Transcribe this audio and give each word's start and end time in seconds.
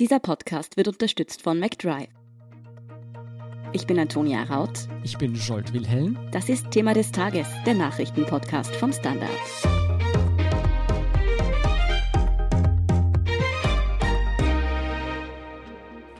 Dieser 0.00 0.20
Podcast 0.20 0.76
wird 0.76 0.86
unterstützt 0.86 1.42
von 1.42 1.58
McDrive. 1.58 2.06
Ich 3.72 3.84
bin 3.84 3.98
Antonia 3.98 4.44
Raut. 4.44 4.86
Ich 5.02 5.18
bin 5.18 5.34
Scholt 5.34 5.72
Wilhelm. 5.72 6.16
Das 6.30 6.48
ist 6.48 6.70
Thema 6.70 6.94
des 6.94 7.10
Tages, 7.10 7.48
der 7.66 7.74
Nachrichtenpodcast 7.74 8.76
vom 8.76 8.92
Standard. 8.92 9.28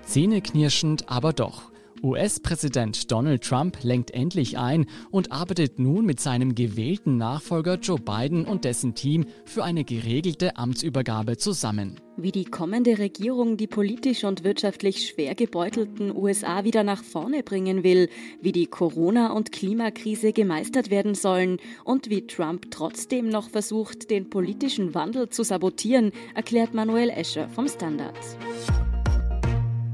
Zähneknirschend, 0.02 1.08
aber 1.08 1.32
doch. 1.32 1.67
US-Präsident 2.02 3.10
Donald 3.10 3.42
Trump 3.42 3.78
lenkt 3.82 4.12
endlich 4.12 4.58
ein 4.58 4.86
und 5.10 5.32
arbeitet 5.32 5.78
nun 5.78 6.06
mit 6.06 6.20
seinem 6.20 6.54
gewählten 6.54 7.16
Nachfolger 7.16 7.74
Joe 7.74 7.98
Biden 7.98 8.44
und 8.44 8.64
dessen 8.64 8.94
Team 8.94 9.26
für 9.44 9.64
eine 9.64 9.84
geregelte 9.84 10.56
Amtsübergabe 10.56 11.36
zusammen. 11.36 12.00
Wie 12.16 12.32
die 12.32 12.46
kommende 12.46 12.98
Regierung 12.98 13.56
die 13.56 13.68
politisch 13.68 14.24
und 14.24 14.42
wirtschaftlich 14.42 15.08
schwer 15.08 15.34
gebeutelten 15.36 16.14
USA 16.14 16.64
wieder 16.64 16.82
nach 16.82 17.04
vorne 17.04 17.44
bringen 17.44 17.84
will, 17.84 18.08
wie 18.40 18.52
die 18.52 18.66
Corona- 18.66 19.32
und 19.32 19.52
Klimakrise 19.52 20.32
gemeistert 20.32 20.90
werden 20.90 21.14
sollen 21.14 21.58
und 21.84 22.10
wie 22.10 22.26
Trump 22.26 22.72
trotzdem 22.72 23.28
noch 23.28 23.50
versucht, 23.50 24.10
den 24.10 24.30
politischen 24.30 24.94
Wandel 24.94 25.28
zu 25.28 25.44
sabotieren, 25.44 26.10
erklärt 26.34 26.74
Manuel 26.74 27.10
Escher 27.10 27.48
vom 27.48 27.68
Standard. 27.68 28.18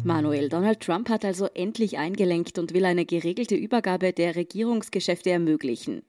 Manuel, 0.04 0.50
Donald 0.50 0.80
Trump 0.80 1.08
hat 1.08 1.24
also 1.24 1.46
endlich 1.54 1.96
eingelenkt 1.96 2.58
und 2.58 2.74
will 2.74 2.84
eine 2.84 3.06
geregelte 3.06 3.54
Übergabe 3.54 4.12
der 4.12 4.36
Regierungsgeschäfte 4.36 5.30
ermöglichen. 5.30 6.02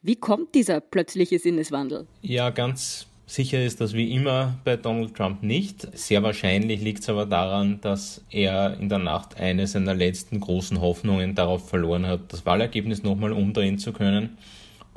Wie 0.00 0.16
kommt 0.16 0.54
dieser 0.54 0.80
plötzliche 0.80 1.38
Sinneswandel? 1.38 2.06
Ja, 2.22 2.50
ganz 2.50 3.06
sicher 3.26 3.62
ist 3.62 3.80
das 3.80 3.92
wie 3.92 4.14
immer 4.14 4.58
bei 4.64 4.76
Donald 4.76 5.14
Trump 5.14 5.42
nicht. 5.42 5.86
Sehr 5.96 6.22
wahrscheinlich 6.22 6.80
liegt 6.80 7.00
es 7.00 7.08
aber 7.10 7.26
daran, 7.26 7.80
dass 7.82 8.24
er 8.30 8.78
in 8.80 8.88
der 8.88 8.98
Nacht 8.98 9.38
eine 9.38 9.66
seiner 9.66 9.94
letzten 9.94 10.40
großen 10.40 10.80
Hoffnungen 10.80 11.34
darauf 11.34 11.68
verloren 11.68 12.06
hat, 12.06 12.32
das 12.32 12.46
Wahlergebnis 12.46 13.02
nochmal 13.02 13.32
umdrehen 13.32 13.78
zu 13.78 13.92
können. 13.92 14.38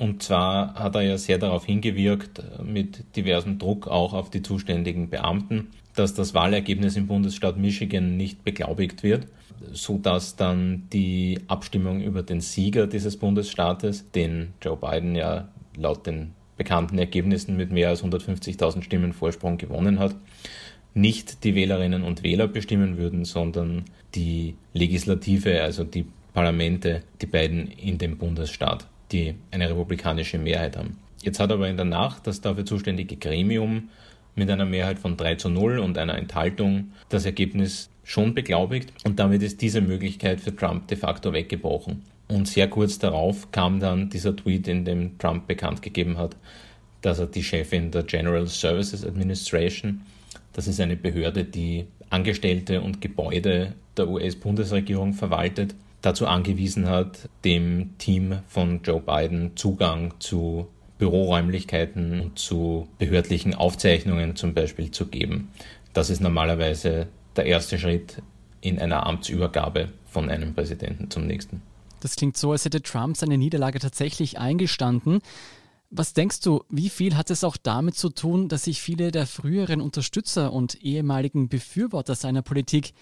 Und 0.02 0.24
zwar 0.24 0.74
hat 0.74 0.96
er 0.96 1.02
ja 1.04 1.18
sehr 1.20 1.38
darauf 1.38 1.64
hingewirkt, 1.64 2.42
mit 2.64 3.16
diversem 3.16 3.60
Druck 3.60 3.88
auch 3.88 4.14
auf 4.14 4.32
die 4.32 4.42
zuständigen 4.42 5.12
Beamten, 5.12 5.68
dass 5.96 6.16
das 6.16 6.34
Wahlergebnis 6.34 6.96
im 6.96 7.06
Bundesstaat 7.06 7.58
Michigan 7.58 8.18
nicht 8.18 8.44
beglaubigt 8.44 9.04
wird, 9.04 9.28
so 9.74 10.00
dass 10.00 10.36
dann 10.36 10.88
die 10.92 11.42
Abstimmung 11.46 12.02
über 12.02 12.24
den 12.24 12.42
Sieger 12.42 12.88
dieses 12.88 13.16
Bundesstaates, 13.16 14.10
den 14.10 14.54
Joe 14.60 14.76
Biden 14.76 15.14
ja 15.14 15.50
laut 15.78 16.08
den 16.08 16.32
bekannten 16.58 16.98
Ergebnissen 16.98 17.56
mit 17.56 17.72
mehr 17.72 17.90
als 17.90 18.04
150.000 18.04 18.82
Stimmen 18.82 19.14
Vorsprung 19.14 19.60
gewonnen 19.60 20.00
hat, 20.00 20.16
nicht 20.96 21.44
die 21.44 21.54
Wählerinnen 21.54 22.02
und 22.02 22.24
Wähler 22.24 22.48
bestimmen 22.48 22.98
würden, 22.98 23.24
sondern 23.24 23.86
die 24.16 24.56
Legislative, 24.74 25.62
also 25.62 25.84
die 25.84 26.08
Parlamente, 26.34 27.04
die 27.22 27.28
beiden 27.28 27.68
in 27.68 28.00
dem 28.00 28.18
Bundesstaat, 28.18 28.88
die 29.12 29.36
eine 29.52 29.70
republikanische 29.70 30.38
Mehrheit 30.38 30.78
haben. 30.78 30.98
Jetzt 31.22 31.40
hat 31.40 31.52
aber 31.52 31.70
in 31.70 31.78
der 31.78 31.86
Nacht 31.86 32.26
das 32.26 32.42
dafür 32.42 32.66
zuständige 32.66 33.16
Gremium 33.16 33.90
mit 34.36 34.50
einer 34.50 34.66
Mehrheit 34.66 35.00
von 35.00 35.18
3 35.18 35.36
zu 35.36 35.50
0 35.50 35.80
und 35.80 35.98
einer 35.98 36.18
Enthaltung 36.18 36.92
das 37.10 37.26
Ergebnis 37.26 37.90
schon 38.04 38.34
beglaubigt 38.34 38.94
und 39.04 39.20
damit 39.20 39.44
ist 39.44 39.62
diese 39.62 39.82
Möglichkeit 39.82 40.42
für 40.42 40.56
Trump 40.56 40.88
de 40.88 40.98
facto 40.98 41.34
weggebrochen. 41.34 42.04
Und 42.28 42.48
sehr 42.48 42.70
kurz 42.70 42.98
darauf 42.98 43.52
kam 43.52 43.80
dann 43.80 44.10
dieser 44.10 44.36
Tweet, 44.36 44.68
in 44.68 44.86
dem 44.86 45.18
Trump 45.18 45.48
bekannt 45.48 45.82
gegeben 45.82 46.18
hat, 46.18 46.36
dass 47.02 47.20
er 47.20 47.28
die 47.28 47.44
Chefin 47.44 47.92
der 47.92 48.04
General 48.04 48.48
Services 48.48 49.06
Administration, 49.06 50.02
das 50.54 50.68
ist 50.68 50.80
eine 50.80 50.96
Behörde, 50.96 51.44
die 51.44 51.86
Angestellte 52.10 52.82
und 52.82 53.02
Gebäude 53.02 53.74
der 53.98 54.08
US-Bundesregierung 54.08 55.14
verwaltet, 55.14 55.76
dazu 56.02 56.28
angewiesen 56.28 56.88
hat, 56.88 57.30
dem 57.44 57.98
Team 57.98 58.40
von 58.48 58.82
Joe 58.84 59.02
Biden 59.02 59.56
Zugang 59.56 60.14
zu 60.20 60.68
Büroräumlichkeiten 60.98 62.22
und 62.22 62.40
zu 62.40 62.88
behördlichen 63.00 63.56
Aufzeichnungen 63.56 64.36
zum 64.36 64.54
Beispiel 64.54 64.92
zu 64.92 65.08
geben. 65.08 65.50
Das 65.94 66.10
ist 66.10 66.22
normalerweise 66.22 67.08
der 67.36 67.46
erste 67.46 67.80
Schritt 67.80 68.22
in 68.62 68.80
einer 68.80 69.06
Amtsübergabe 69.06 69.90
von 70.06 70.30
einem 70.30 70.54
Präsidenten 70.54 71.10
zum 71.10 71.26
nächsten. 71.26 71.62
Das 72.02 72.16
klingt 72.16 72.38
so, 72.38 72.52
als 72.52 72.66
hätte 72.66 72.82
Trump 72.82 73.18
seine 73.18 73.38
Niederlage 73.38 73.80
tatsächlich 73.80 74.38
eingestanden. 74.40 75.22
Was 75.90 76.14
denkst 76.14 76.42
du, 76.42 76.64
wie 76.70 76.90
viel 76.90 77.18
hat 77.18 77.32
es 77.32 77.44
auch 77.44 77.58
damit 77.58 77.96
zu 77.96 78.10
tun, 78.10 78.48
dass 78.48 78.64
sich 78.64 78.82
viele 78.82 79.12
der 79.12 79.28
früheren 79.28 79.82
Unterstützer 79.82 80.54
und 80.54 80.82
ehemaligen 80.84 81.50
Befürworter 81.50 82.16
seiner 82.16 82.42
Politik 82.42 82.94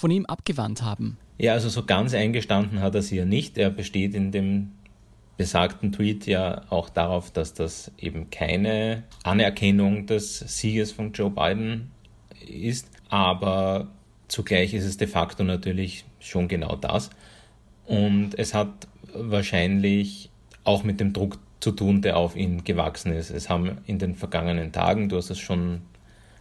von 0.00 0.10
ihm 0.10 0.26
abgewandt 0.26 0.82
haben? 0.82 1.18
Ja, 1.38 1.52
also 1.52 1.68
so 1.68 1.84
ganz 1.84 2.14
eingestanden 2.14 2.80
hat 2.80 2.94
er 2.94 3.02
sie 3.02 3.16
ja 3.16 3.24
nicht. 3.24 3.58
Er 3.58 3.70
besteht 3.70 4.14
in 4.14 4.32
dem 4.32 4.72
besagten 5.36 5.92
Tweet 5.92 6.26
ja 6.26 6.62
auch 6.70 6.90
darauf, 6.90 7.30
dass 7.30 7.54
das 7.54 7.90
eben 7.98 8.30
keine 8.30 9.04
Anerkennung 9.22 10.06
des 10.06 10.38
Sieges 10.38 10.92
von 10.92 11.12
Joe 11.12 11.30
Biden 11.30 11.90
ist, 12.46 12.90
aber 13.08 13.88
zugleich 14.28 14.74
ist 14.74 14.84
es 14.84 14.96
de 14.96 15.06
facto 15.06 15.44
natürlich 15.44 16.04
schon 16.18 16.48
genau 16.48 16.76
das. 16.76 17.10
Und 17.86 18.38
es 18.38 18.54
hat 18.54 18.86
wahrscheinlich 19.14 20.30
auch 20.64 20.84
mit 20.84 21.00
dem 21.00 21.12
Druck 21.12 21.38
zu 21.60 21.72
tun, 21.72 22.02
der 22.02 22.16
auf 22.16 22.36
ihn 22.36 22.64
gewachsen 22.64 23.12
ist. 23.12 23.30
Es 23.30 23.48
haben 23.48 23.78
in 23.86 23.98
den 23.98 24.14
vergangenen 24.14 24.72
Tagen, 24.72 25.08
du 25.08 25.16
hast 25.16 25.30
es 25.30 25.38
schon 25.38 25.82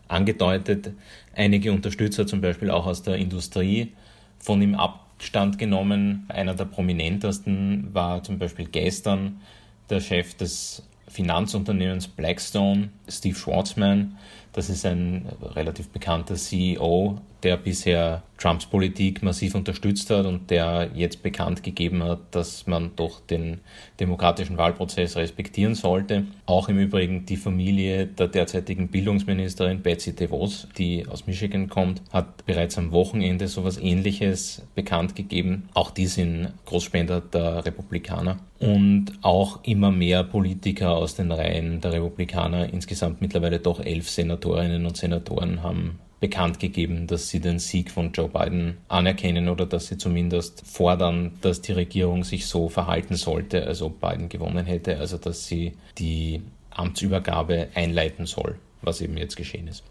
angedeutet, 0.09 0.91
einige 1.33 1.71
Unterstützer, 1.71 2.27
zum 2.27 2.41
Beispiel 2.41 2.69
auch 2.69 2.85
aus 2.85 3.03
der 3.03 3.15
Industrie, 3.15 3.93
von 4.39 4.61
ihm 4.61 4.75
ab 4.75 5.05
Stand 5.19 5.57
genommen. 5.57 6.25
Einer 6.29 6.55
der 6.55 6.65
prominentesten 6.65 7.93
war 7.93 8.23
zum 8.23 8.39
Beispiel 8.39 8.65
gestern 8.65 9.41
der 9.89 10.01
Chef 10.01 10.35
des 10.35 10.83
Finanzunternehmens 11.07 12.07
Blackstone, 12.07 12.89
Steve 13.07 13.35
Schwarzman. 13.35 14.17
Das 14.53 14.69
ist 14.69 14.85
ein 14.85 15.27
relativ 15.41 15.89
bekannter 15.89 16.35
CEO, 16.35 17.19
der 17.43 17.57
bisher 17.57 18.23
Trumps 18.37 18.65
Politik 18.65 19.21
massiv 19.21 19.53
unterstützt 19.53 20.09
hat 20.09 20.25
und 20.25 20.49
der 20.49 20.91
jetzt 20.93 21.21
bekannt 21.21 21.61
gegeben 21.61 22.03
hat, 22.03 22.19
dass 22.31 22.67
man 22.67 22.91
doch 22.95 23.19
den 23.19 23.59
demokratischen 23.99 24.57
Wahlprozess 24.57 25.17
respektieren 25.17 25.75
sollte. 25.75 26.25
Auch 26.45 26.69
im 26.69 26.79
Übrigen 26.79 27.25
die 27.25 27.35
Familie 27.35 28.07
der 28.07 28.29
derzeitigen 28.29 28.87
Bildungsministerin 28.87 29.81
Betsy 29.81 30.15
DeVos, 30.15 30.67
die 30.77 31.05
aus 31.07 31.27
Michigan 31.27 31.67
kommt, 31.67 32.01
hat 32.11 32.45
bereits 32.45 32.77
am 32.77 32.91
Wochenende 32.91 33.49
sowas 33.49 33.77
ähnliches 33.77 34.61
bekannt 34.73 35.15
gegeben. 35.15 35.67
Auch 35.73 35.91
die 35.91 36.07
sind 36.07 36.53
Großspender 36.65 37.19
der 37.19 37.65
Republikaner. 37.65 38.39
Und 38.59 39.13
auch 39.21 39.63
immer 39.63 39.91
mehr 39.91 40.23
Politiker 40.23 40.91
aus 40.91 41.15
den 41.15 41.31
Reihen 41.31 41.81
der 41.81 41.93
Republikaner, 41.93 42.71
insgesamt 42.71 43.21
mittlerweile 43.21 43.59
doch 43.59 43.79
elf 43.79 44.09
Senatorinnen 44.09 44.85
und 44.85 44.97
Senatoren, 44.97 45.63
haben 45.63 45.99
bekannt 46.19 46.59
gegeben, 46.59 47.07
dass 47.07 47.29
sie 47.29 47.39
den 47.39 47.59
Sieg 47.59 47.91
von 47.91 48.11
Joe 48.11 48.29
Biden 48.29 48.77
anerkennen 48.87 49.49
oder 49.49 49.65
dass 49.65 49.87
sie 49.87 49.97
zumindest 49.97 50.65
fordern, 50.65 51.37
dass 51.41 51.61
die 51.61 51.71
Regierung 51.71 52.23
sich 52.23 52.45
so 52.47 52.69
verhalten 52.69 53.15
sollte, 53.15 53.65
als 53.65 53.81
ob 53.81 54.01
Biden 54.01 54.29
gewonnen 54.29 54.65
hätte, 54.65 54.97
also 54.97 55.17
dass 55.17 55.47
sie 55.47 55.73
die 55.97 56.41
Amtsübergabe 56.71 57.69
einleiten 57.73 58.25
soll, 58.25 58.55
was 58.81 59.01
eben 59.01 59.17
jetzt 59.17 59.35
geschehen 59.35 59.67
ist. 59.67 59.83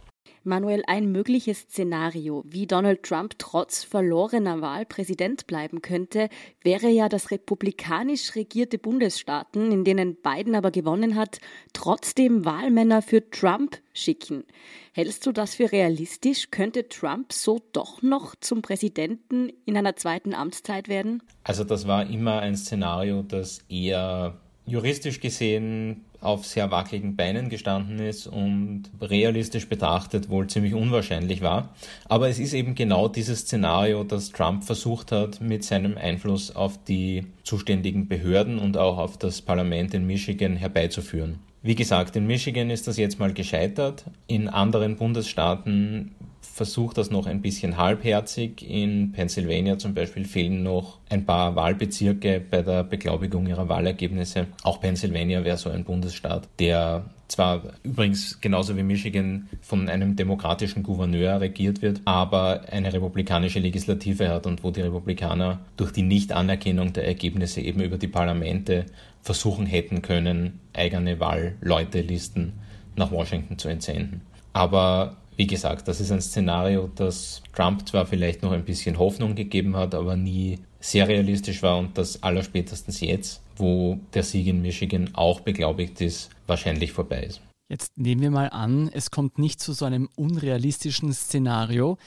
Manuel, 0.45 0.83
ein 0.87 1.11
mögliches 1.11 1.61
Szenario, 1.61 2.45
wie 2.47 2.67
Donald 2.67 3.03
Trump 3.03 3.35
trotz 3.39 3.85
verlorener 3.85 4.61
Wahl 4.61 4.87
Präsident 4.87 5.47
bleiben 5.47 5.83
könnte, 5.83 6.29
wäre 6.63 6.89
ja, 6.89 7.09
dass 7.09 7.31
republikanisch 7.31 8.35
regierte 8.35 8.79
Bundesstaaten, 8.79 9.73
in 9.73 9.85
denen 9.85 10.17
Biden 10.17 10.55
aber 10.55 10.71
gewonnen 10.71 11.17
hat, 11.17 11.41
trotzdem 11.73 12.45
Wahlmänner 12.45 13.03
für 13.03 13.29
Trump 13.31 13.79
schicken. 13.93 14.45
Hältst 14.93 15.27
du 15.27 15.33
das 15.33 15.57
für 15.57 15.71
realistisch? 15.71 16.51
Könnte 16.51 16.89
Trump 16.89 17.33
so 17.33 17.61
doch 17.73 18.03
noch 18.03 18.35
zum 18.37 18.63
Präsidenten 18.63 19.53
in 19.65 19.77
einer 19.77 19.97
zweiten 19.97 20.35
Amtszeit 20.35 20.89
werden? 20.89 21.23
Also 21.45 21.65
das 21.65 21.87
war 21.87 22.09
immer 22.09 22.41
ein 22.41 22.57
Szenario, 22.57 23.23
das 23.23 23.61
eher 23.69 24.41
juristisch 24.69 25.21
gesehen 25.21 26.05
auf 26.21 26.47
sehr 26.47 26.71
wackeligen 26.71 27.17
Beinen 27.17 27.49
gestanden 27.49 28.01
ist 28.01 28.27
und 28.27 28.85
realistisch 29.01 29.69
betrachtet 29.69 30.29
wohl 30.29 30.49
ziemlich 30.49 30.75
unwahrscheinlich 30.75 31.43
war. 31.43 31.75
Aber 32.09 32.29
es 32.29 32.39
ist 32.39 32.55
eben 32.55 32.75
genau 32.75 33.09
dieses 33.09 33.41
Szenario, 33.41 34.05
das 34.05 34.31
Trump 34.31 34.65
versucht 34.65 35.13
hat, 35.13 35.41
mit 35.41 35.65
seinem 35.65 35.97
Einfluss 35.97 36.55
auf 36.55 36.83
die 36.85 37.27
zuständigen 37.45 38.09
Behörden 38.09 38.59
und 38.59 38.77
auch 38.77 38.99
auf 38.99 39.17
das 39.17 39.43
Parlament 39.43 39.95
in 39.95 40.07
Michigan 40.07 40.57
herbeizuführen. 40.57 41.39
Wie 41.63 41.75
gesagt, 41.75 42.17
in 42.17 42.27
Michigan 42.27 42.71
ist 42.71 42.87
das 42.87 42.97
jetzt 42.97 43.19
mal 43.19 43.33
gescheitert. 43.33 44.05
In 44.27 44.49
anderen 44.49 44.97
Bundesstaaten 44.97 46.15
versucht 46.59 46.99
das 46.99 47.11
noch 47.11 47.27
ein 47.27 47.41
bisschen 47.41 47.79
halbherzig. 47.79 48.69
In 48.69 49.13
Pennsylvania 49.13 49.79
zum 49.79 49.95
Beispiel 49.95 50.25
fehlen 50.25 50.65
noch 50.65 50.99
ein 51.09 51.25
paar 51.25 51.55
Wahlbezirke 51.57 52.43
bei 52.51 52.63
der 52.63 52.83
Beglaubigung 52.83 53.47
ihrer 53.47 53.69
Wahlergebnisse. 53.69 54.49
Auch 54.65 54.81
Pennsylvania 54.81 55.45
wäre 55.45 55.57
so 55.57 55.71
ein 55.71 55.85
Bundesstaat, 55.85 56.49
der 56.59 57.05
zwar 57.29 57.63
übrigens 57.85 58.41
genauso 58.41 58.77
wie 58.77 58.83
Michigan 58.83 59.49
von 59.61 59.89
einem 59.89 60.17
demokratischen 60.17 60.83
Gouverneur 60.83 61.41
regiert 61.41 61.81
wird, 61.81 62.01
aber 62.07 62.63
eine 62.73 62.93
republikanische 62.93 63.61
Legislative 63.61 64.29
hat 64.29 64.47
und 64.47 64.65
wo 64.65 64.73
die 64.73 64.81
Republikaner 64.81 65.61
durch 65.77 65.93
die 65.93 66.03
Nichtanerkennung 66.03 66.93
der 66.93 67.07
Ergebnisse 67.07 67.61
eben 67.61 67.81
über 67.83 67.99
die 67.99 68.09
Parlamente 68.09 68.87
versuchen 69.23 69.67
hätten 69.67 70.03
können, 70.03 70.59
eigene 70.73 71.21
Wahlleutelisten 71.21 72.55
nach 72.97 73.13
Washington 73.13 73.59
zu 73.59 73.69
entsenden. 73.69 74.23
Aber 74.53 75.19
wie 75.39 75.47
gesagt, 75.47 75.87
das 75.87 76.01
ist 76.01 76.11
ein 76.11 76.21
Szenario, 76.21 76.91
das 76.97 77.43
Trump 77.55 77.89
zwar 77.89 78.07
vielleicht 78.07 78.43
noch 78.43 78.51
ein 78.51 78.65
bisschen 78.65 78.99
Hoffnung 78.99 79.37
gegeben 79.37 79.77
hat, 79.77 79.95
aber 79.95 80.17
nie 80.17 80.59
sehr 80.81 81.07
realistisch 81.07 81.63
war 81.63 81.79
und 81.79 81.97
das 81.97 82.25
allerspätestens 82.25 83.01
jetzt, 83.01 83.41
wo 83.57 84.01
der 84.15 84.25
Sieg 84.25 84.49
in 84.49 84.63
Michigan 84.63 85.11
auch 85.15 85.41
beglaubigt 85.41 86.01
ist, 86.01 86.31
wahrscheinlich 86.49 86.93
vorbei 86.93 87.23
ist. 87.23 87.41
Jetzt 87.71 87.97
nehmen 87.97 88.21
wir 88.21 88.33
mal 88.33 88.49
an, 88.49 88.91
es 88.93 89.13
kommt 89.13 89.39
nicht 89.39 89.61
zu 89.61 89.73
so 89.73 89.85
einem 89.85 90.09
unrealistischen 90.17 91.13
Szenario. 91.13 91.99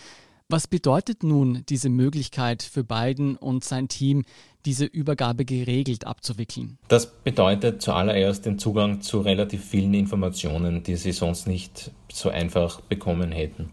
Was 0.51 0.67
bedeutet 0.67 1.23
nun 1.23 1.63
diese 1.69 1.87
Möglichkeit 1.87 2.61
für 2.61 2.83
Biden 2.83 3.37
und 3.37 3.63
sein 3.63 3.87
Team, 3.87 4.25
diese 4.65 4.83
Übergabe 4.83 5.45
geregelt 5.45 6.05
abzuwickeln? 6.05 6.77
Das 6.89 7.05
bedeutet 7.05 7.81
zuallererst 7.81 8.45
den 8.45 8.59
Zugang 8.59 8.99
zu 8.99 9.21
relativ 9.21 9.63
vielen 9.63 9.93
Informationen, 9.93 10.83
die 10.83 10.97
sie 10.97 11.13
sonst 11.13 11.47
nicht 11.47 11.91
so 12.11 12.29
einfach 12.29 12.81
bekommen 12.81 13.31
hätten. 13.31 13.69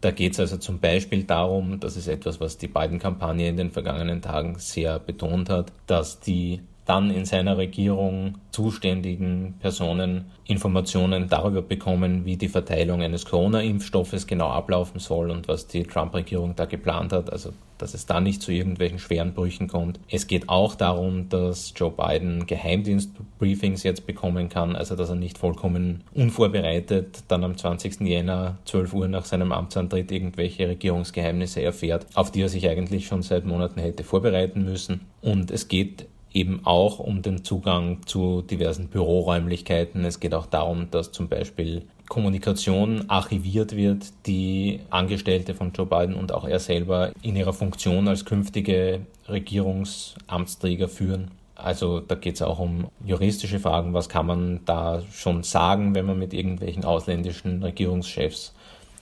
Da 0.00 0.10
geht 0.10 0.32
es 0.32 0.40
also 0.40 0.56
zum 0.56 0.80
Beispiel 0.80 1.22
darum, 1.22 1.78
das 1.78 1.96
ist 1.96 2.08
etwas, 2.08 2.40
was 2.40 2.58
die 2.58 2.66
beiden 2.66 2.98
Kampagne 2.98 3.48
in 3.48 3.56
den 3.56 3.70
vergangenen 3.70 4.20
Tagen 4.20 4.56
sehr 4.58 4.98
betont 4.98 5.48
hat, 5.48 5.72
dass 5.86 6.18
die 6.18 6.60
dann 6.86 7.10
in 7.10 7.24
seiner 7.24 7.58
Regierung 7.58 8.38
zuständigen 8.52 9.54
Personen 9.60 10.26
Informationen 10.46 11.28
darüber 11.28 11.60
bekommen, 11.60 12.24
wie 12.24 12.36
die 12.36 12.48
Verteilung 12.48 13.02
eines 13.02 13.26
Corona-Impfstoffes 13.26 14.26
genau 14.26 14.48
ablaufen 14.48 15.00
soll 15.00 15.30
und 15.30 15.48
was 15.48 15.66
die 15.66 15.82
Trump-Regierung 15.82 16.54
da 16.56 16.64
geplant 16.64 17.12
hat, 17.12 17.30
also 17.30 17.52
dass 17.78 17.92
es 17.92 18.06
da 18.06 18.20
nicht 18.20 18.40
zu 18.40 18.52
irgendwelchen 18.52 18.98
schweren 18.98 19.34
Brüchen 19.34 19.68
kommt. 19.68 20.00
Es 20.08 20.26
geht 20.26 20.48
auch 20.48 20.74
darum, 20.76 21.28
dass 21.28 21.74
Joe 21.76 21.90
Biden 21.90 22.46
Geheimdienstbriefings 22.46 23.82
jetzt 23.82 24.06
bekommen 24.06 24.48
kann, 24.48 24.76
also 24.76 24.96
dass 24.96 25.10
er 25.10 25.16
nicht 25.16 25.36
vollkommen 25.36 26.02
unvorbereitet 26.14 27.24
dann 27.28 27.44
am 27.44 27.56
20. 27.56 28.00
Jänner 28.00 28.58
12 28.64 28.94
Uhr 28.94 29.08
nach 29.08 29.24
seinem 29.24 29.52
Amtsantritt 29.52 30.10
irgendwelche 30.10 30.68
Regierungsgeheimnisse 30.68 31.60
erfährt, 31.62 32.06
auf 32.14 32.30
die 32.30 32.42
er 32.42 32.48
sich 32.48 32.68
eigentlich 32.68 33.06
schon 33.06 33.22
seit 33.22 33.44
Monaten 33.44 33.80
hätte 33.80 34.04
vorbereiten 34.04 34.64
müssen. 34.64 35.00
Und 35.20 35.50
es 35.50 35.68
geht 35.68 36.06
eben 36.32 36.60
auch 36.64 36.98
um 36.98 37.22
den 37.22 37.44
Zugang 37.44 38.06
zu 38.06 38.42
diversen 38.42 38.88
Büroräumlichkeiten. 38.88 40.04
Es 40.04 40.20
geht 40.20 40.34
auch 40.34 40.46
darum, 40.46 40.90
dass 40.90 41.12
zum 41.12 41.28
Beispiel 41.28 41.82
Kommunikation 42.08 43.08
archiviert 43.08 43.74
wird, 43.74 44.12
die 44.26 44.80
Angestellte 44.90 45.54
von 45.54 45.72
Joe 45.72 45.86
Biden 45.86 46.14
und 46.14 46.32
auch 46.32 46.46
er 46.46 46.60
selber 46.60 47.12
in 47.22 47.36
ihrer 47.36 47.52
Funktion 47.52 48.06
als 48.06 48.24
künftige 48.24 49.00
Regierungsamtsträger 49.28 50.88
führen. 50.88 51.30
Also 51.56 52.00
da 52.00 52.14
geht 52.14 52.34
es 52.34 52.42
auch 52.42 52.58
um 52.58 52.88
juristische 53.04 53.58
Fragen, 53.58 53.94
was 53.94 54.08
kann 54.08 54.26
man 54.26 54.60
da 54.66 55.02
schon 55.10 55.42
sagen, 55.42 55.94
wenn 55.94 56.04
man 56.04 56.18
mit 56.18 56.34
irgendwelchen 56.34 56.84
ausländischen 56.84 57.62
Regierungschefs 57.62 58.52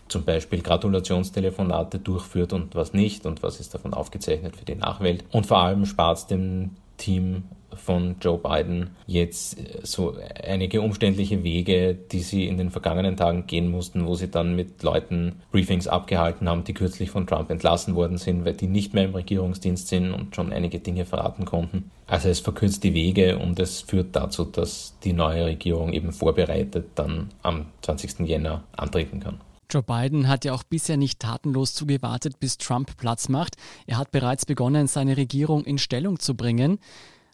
zum 0.09 0.25
Beispiel 0.25 0.63
Gratulationstelefonate 0.63 1.99
durchführt 1.99 2.53
und 2.53 2.75
was 2.75 2.93
nicht 2.93 3.27
und 3.27 3.43
was 3.43 3.59
ist 3.59 3.75
davon 3.75 3.95
aufgezeichnet 3.95 4.57
für 4.57 4.65
die 4.65 4.77
Nachwelt. 4.77 5.25
Und 5.33 5.47
vor 5.47 5.59
allem 5.59 5.87
spart 5.87 6.19
es 6.19 6.27
dem 6.27 6.71
Team 7.05 7.45
von 7.75 8.17
Joe 8.21 8.39
Biden 8.39 8.91
jetzt 9.07 9.59
so 9.83 10.17
einige 10.43 10.81
umständliche 10.81 11.45
Wege, 11.45 11.95
die 11.95 12.21
sie 12.21 12.47
in 12.47 12.57
den 12.57 12.71
vergangenen 12.71 13.17
Tagen 13.17 13.47
gehen 13.47 13.71
mussten, 13.71 14.07
wo 14.07 14.15
sie 14.15 14.31
dann 14.31 14.57
mit 14.57 14.83
Leuten 14.83 15.43
Briefings 15.51 15.87
abgehalten 15.87 16.49
haben, 16.49 16.65
die 16.65 16.73
kürzlich 16.73 17.11
von 17.11 17.27
Trump 17.27 17.51
entlassen 17.51 17.95
worden 17.95 18.17
sind, 18.17 18.45
weil 18.45 18.55
die 18.55 18.69
nicht 18.69 18.95
mehr 18.95 19.05
im 19.05 19.15
Regierungsdienst 19.15 19.89
sind 19.89 20.13
und 20.13 20.35
schon 20.35 20.53
einige 20.53 20.79
Dinge 20.79 21.05
verraten 21.05 21.45
konnten. 21.45 21.91
Also 22.07 22.29
es 22.29 22.41
verkürzt 22.41 22.85
die 22.85 22.95
Wege 22.95 23.39
und 23.39 23.59
es 23.59 23.83
führt 23.83 24.17
dazu, 24.17 24.45
dass 24.45 24.95
die 25.05 25.13
neue 25.13 25.45
Regierung 25.45 25.93
eben 25.93 26.13
vorbereitet 26.13 26.87
dann 26.95 27.31
am 27.43 27.67
20. 27.83 28.21
Jänner 28.21 28.63
antreten 28.77 29.21
kann. 29.21 29.41
Joe 29.71 29.83
Biden 29.83 30.29
hat 30.29 30.45
ja 30.45 30.53
auch 30.53 30.63
bisher 30.63 30.97
nicht 30.97 31.21
tatenlos 31.21 31.75
zugewartet, 31.75 32.39
bis 32.41 32.59
Trump 32.59 32.97
Platz 32.97 33.29
macht. 33.29 33.57
Er 33.87 33.99
hat 33.99 34.11
bereits 34.11 34.47
begonnen, 34.47 34.87
seine 34.87 35.17
Regierung 35.17 35.65
in 35.65 35.79
Stellung 35.79 36.19
zu 36.19 36.35
bringen. 36.35 36.79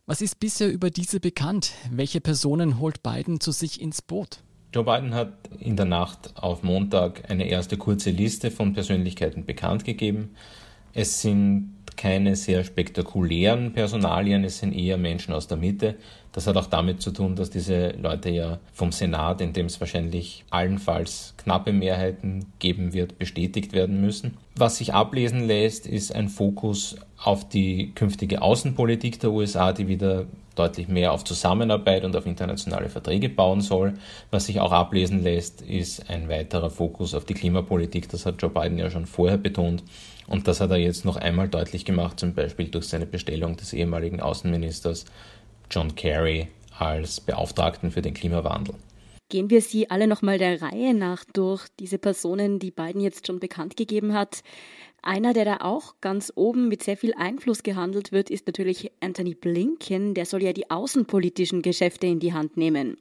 Was 0.06 0.20
ist 0.22 0.40
bisher 0.40 0.70
über 0.70 0.90
diese 0.90 1.20
bekannt? 1.20 1.72
Welche 1.90 2.20
Personen 2.20 2.78
holt 2.78 3.02
Biden 3.02 3.40
zu 3.40 3.52
sich 3.52 3.80
ins 3.80 4.02
Boot? 4.02 4.42
Joe 4.72 4.84
Biden 4.84 5.14
hat 5.14 5.32
in 5.58 5.76
der 5.76 5.86
Nacht 5.86 6.36
auf 6.36 6.62
Montag 6.62 7.30
eine 7.30 7.48
erste 7.48 7.76
kurze 7.76 8.10
Liste 8.10 8.50
von 8.50 8.72
Persönlichkeiten 8.72 9.44
bekannt 9.44 9.84
gegeben. 9.84 10.34
Es 10.92 11.22
sind 11.22 11.76
keine 12.00 12.34
sehr 12.34 12.64
spektakulären 12.64 13.74
Personalien, 13.74 14.42
es 14.42 14.60
sind 14.60 14.72
eher 14.72 14.96
Menschen 14.96 15.34
aus 15.34 15.48
der 15.48 15.58
Mitte. 15.58 15.96
Das 16.32 16.46
hat 16.46 16.56
auch 16.56 16.64
damit 16.64 17.02
zu 17.02 17.10
tun, 17.10 17.36
dass 17.36 17.50
diese 17.50 17.90
Leute 17.90 18.30
ja 18.30 18.58
vom 18.72 18.90
Senat, 18.90 19.42
in 19.42 19.52
dem 19.52 19.66
es 19.66 19.80
wahrscheinlich 19.80 20.46
allenfalls 20.48 21.34
knappe 21.36 21.74
Mehrheiten 21.74 22.46
geben 22.58 22.94
wird, 22.94 23.18
bestätigt 23.18 23.74
werden 23.74 24.00
müssen. 24.00 24.38
Was 24.60 24.76
sich 24.76 24.92
ablesen 24.92 25.46
lässt, 25.46 25.86
ist 25.86 26.14
ein 26.14 26.28
Fokus 26.28 26.96
auf 27.16 27.48
die 27.48 27.92
künftige 27.94 28.42
Außenpolitik 28.42 29.18
der 29.18 29.30
USA, 29.30 29.72
die 29.72 29.88
wieder 29.88 30.26
deutlich 30.54 30.86
mehr 30.86 31.14
auf 31.14 31.24
Zusammenarbeit 31.24 32.04
und 32.04 32.14
auf 32.14 32.26
internationale 32.26 32.90
Verträge 32.90 33.30
bauen 33.30 33.62
soll. 33.62 33.94
Was 34.30 34.44
sich 34.44 34.60
auch 34.60 34.72
ablesen 34.72 35.22
lässt, 35.22 35.62
ist 35.62 36.10
ein 36.10 36.28
weiterer 36.28 36.68
Fokus 36.68 37.14
auf 37.14 37.24
die 37.24 37.32
Klimapolitik. 37.32 38.10
Das 38.10 38.26
hat 38.26 38.42
Joe 38.42 38.50
Biden 38.50 38.76
ja 38.76 38.90
schon 38.90 39.06
vorher 39.06 39.38
betont. 39.38 39.82
Und 40.26 40.46
das 40.46 40.60
hat 40.60 40.70
er 40.72 40.76
jetzt 40.76 41.06
noch 41.06 41.16
einmal 41.16 41.48
deutlich 41.48 41.86
gemacht, 41.86 42.20
zum 42.20 42.34
Beispiel 42.34 42.68
durch 42.68 42.86
seine 42.86 43.06
Bestellung 43.06 43.56
des 43.56 43.72
ehemaligen 43.72 44.20
Außenministers 44.20 45.06
John 45.70 45.94
Kerry 45.94 46.48
als 46.78 47.18
Beauftragten 47.22 47.92
für 47.92 48.02
den 48.02 48.12
Klimawandel. 48.12 48.74
Gehen 49.30 49.48
wir 49.48 49.62
sie 49.62 49.88
alle 49.88 50.08
nochmal 50.08 50.38
der 50.38 50.60
Reihe 50.60 50.92
nach 50.92 51.24
durch, 51.24 51.68
diese 51.78 51.98
Personen, 51.98 52.58
die 52.58 52.72
Biden 52.72 53.00
jetzt 53.00 53.28
schon 53.28 53.38
bekannt 53.38 53.76
gegeben 53.76 54.12
hat. 54.12 54.42
Einer, 55.02 55.32
der 55.32 55.44
da 55.44 55.56
auch 55.60 55.94
ganz 56.00 56.32
oben 56.34 56.66
mit 56.66 56.82
sehr 56.82 56.96
viel 56.96 57.14
Einfluss 57.14 57.62
gehandelt 57.62 58.10
wird, 58.10 58.28
ist 58.28 58.48
natürlich 58.48 58.90
Anthony 58.98 59.34
Blinken. 59.34 60.14
Der 60.14 60.26
soll 60.26 60.42
ja 60.42 60.52
die 60.52 60.68
außenpolitischen 60.68 61.62
Geschäfte 61.62 62.08
in 62.08 62.18
die 62.18 62.32
Hand 62.32 62.56
nehmen. 62.56 62.96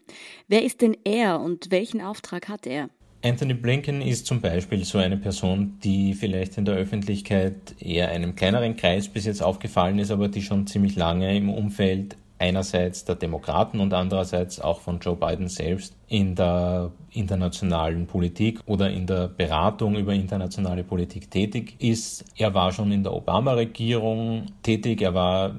Wer 0.47 0.63
ist 0.63 0.83
denn 0.83 0.95
er 1.03 1.41
und 1.41 1.71
welchen 1.71 1.99
Auftrag 1.99 2.47
hat 2.47 2.67
er? 2.67 2.89
Anthony 3.23 3.55
Blinken 3.55 4.03
ist 4.03 4.27
zum 4.27 4.39
Beispiel 4.39 4.85
so 4.85 4.99
eine 4.99 5.17
Person, 5.17 5.79
die 5.83 6.13
vielleicht 6.13 6.59
in 6.59 6.65
der 6.65 6.75
Öffentlichkeit 6.75 7.75
eher 7.79 8.09
einem 8.09 8.35
kleineren 8.35 8.75
Kreis 8.75 9.09
bis 9.09 9.25
jetzt 9.25 9.41
aufgefallen 9.41 9.97
ist, 9.97 10.11
aber 10.11 10.27
die 10.27 10.43
schon 10.43 10.67
ziemlich 10.67 10.95
lange 10.95 11.35
im 11.35 11.49
Umfeld 11.49 12.17
einerseits 12.39 13.05
der 13.05 13.15
Demokraten 13.15 13.79
und 13.79 13.93
andererseits 13.93 14.59
auch 14.59 14.79
von 14.79 14.99
Joe 14.99 15.15
Biden 15.15 15.49
selbst 15.49 15.95
in 16.07 16.35
der 16.35 16.91
internationalen 17.11 18.07
Politik 18.07 18.61
oder 18.65 18.89
in 18.89 19.05
der 19.05 19.27
Beratung 19.27 19.95
über 19.95 20.13
internationale 20.13 20.83
Politik 20.83 21.29
tätig 21.29 21.75
ist. 21.79 22.25
Er 22.37 22.53
war 22.53 22.71
schon 22.71 22.91
in 22.91 23.03
der 23.03 23.13
Obama-Regierung 23.13 24.45
tätig, 24.63 25.01
er 25.01 25.13
war 25.13 25.55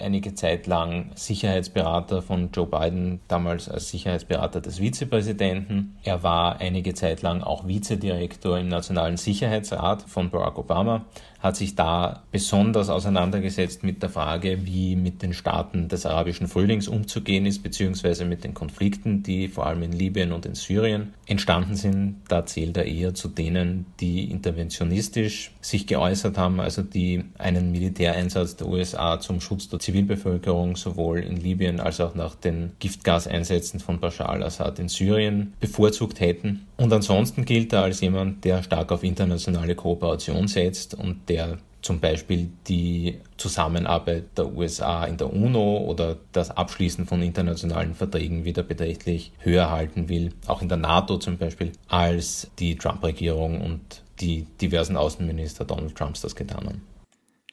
einige 0.00 0.34
Zeit 0.34 0.66
lang 0.66 1.10
Sicherheitsberater 1.14 2.22
von 2.22 2.50
Joe 2.52 2.66
Biden, 2.66 3.20
damals 3.28 3.68
als 3.68 3.90
Sicherheitsberater 3.90 4.60
des 4.60 4.78
Vizepräsidenten. 4.78 5.96
Er 6.04 6.22
war 6.22 6.60
einige 6.60 6.94
Zeit 6.94 7.22
lang 7.22 7.42
auch 7.42 7.66
Vizedirektor 7.66 8.58
im 8.58 8.68
Nationalen 8.68 9.16
Sicherheitsrat 9.16 10.02
von 10.02 10.30
Barack 10.30 10.58
Obama 10.58 11.04
hat 11.40 11.56
sich 11.56 11.76
da 11.76 12.24
besonders 12.32 12.88
auseinandergesetzt 12.88 13.84
mit 13.84 14.02
der 14.02 14.10
Frage, 14.10 14.66
wie 14.66 14.96
mit 14.96 15.22
den 15.22 15.32
Staaten 15.32 15.88
des 15.88 16.04
arabischen 16.04 16.48
Frühlings 16.48 16.88
umzugehen 16.88 17.46
ist, 17.46 17.62
beziehungsweise 17.62 18.24
mit 18.24 18.42
den 18.42 18.54
Konflikten, 18.54 19.22
die 19.22 19.48
vor 19.48 19.66
allem 19.66 19.84
in 19.84 19.92
Libyen 19.92 20.32
und 20.32 20.46
in 20.46 20.56
Syrien 20.56 21.14
entstanden 21.26 21.76
sind. 21.76 22.16
Da 22.28 22.44
zählt 22.44 22.76
er 22.76 22.86
eher 22.86 23.14
zu 23.14 23.28
denen, 23.28 23.86
die 24.00 24.30
interventionistisch 24.30 25.52
sich 25.60 25.86
geäußert 25.86 26.36
haben, 26.38 26.58
also 26.60 26.82
die 26.82 27.24
einen 27.38 27.70
Militäreinsatz 27.70 28.56
der 28.56 28.66
USA 28.66 29.20
zum 29.20 29.40
Schutz 29.40 29.68
der 29.68 29.78
Zivilbevölkerung 29.78 30.76
sowohl 30.76 31.20
in 31.20 31.36
Libyen 31.36 31.78
als 31.78 32.00
auch 32.00 32.16
nach 32.16 32.34
den 32.34 32.72
Giftgaseinsätzen 32.80 33.78
von 33.78 34.00
Bashar 34.00 34.30
al-Assad 34.30 34.80
in 34.80 34.88
Syrien 34.88 35.52
bevorzugt 35.60 36.20
hätten. 36.20 36.67
Und 36.78 36.92
ansonsten 36.92 37.44
gilt 37.44 37.72
er 37.72 37.82
als 37.82 38.00
jemand, 38.00 38.44
der 38.44 38.62
stark 38.62 38.92
auf 38.92 39.02
internationale 39.02 39.74
Kooperation 39.74 40.46
setzt 40.46 40.94
und 40.94 41.28
der 41.28 41.58
zum 41.82 41.98
Beispiel 42.00 42.50
die 42.68 43.18
Zusammenarbeit 43.36 44.26
der 44.36 44.52
USA 44.52 45.04
in 45.04 45.16
der 45.16 45.32
UNO 45.32 45.78
oder 45.78 46.16
das 46.32 46.50
Abschließen 46.50 47.06
von 47.06 47.20
internationalen 47.20 47.94
Verträgen 47.94 48.44
wieder 48.44 48.62
beträchtlich 48.62 49.32
höher 49.40 49.70
halten 49.70 50.08
will, 50.08 50.30
auch 50.46 50.62
in 50.62 50.68
der 50.68 50.78
NATO 50.78 51.18
zum 51.18 51.36
Beispiel, 51.36 51.72
als 51.88 52.48
die 52.60 52.76
Trump-Regierung 52.76 53.60
und 53.60 54.02
die 54.20 54.46
diversen 54.60 54.96
Außenminister 54.96 55.64
Donald 55.64 55.96
Trumps 55.96 56.20
das 56.20 56.36
getan 56.36 56.66
haben. 56.66 56.82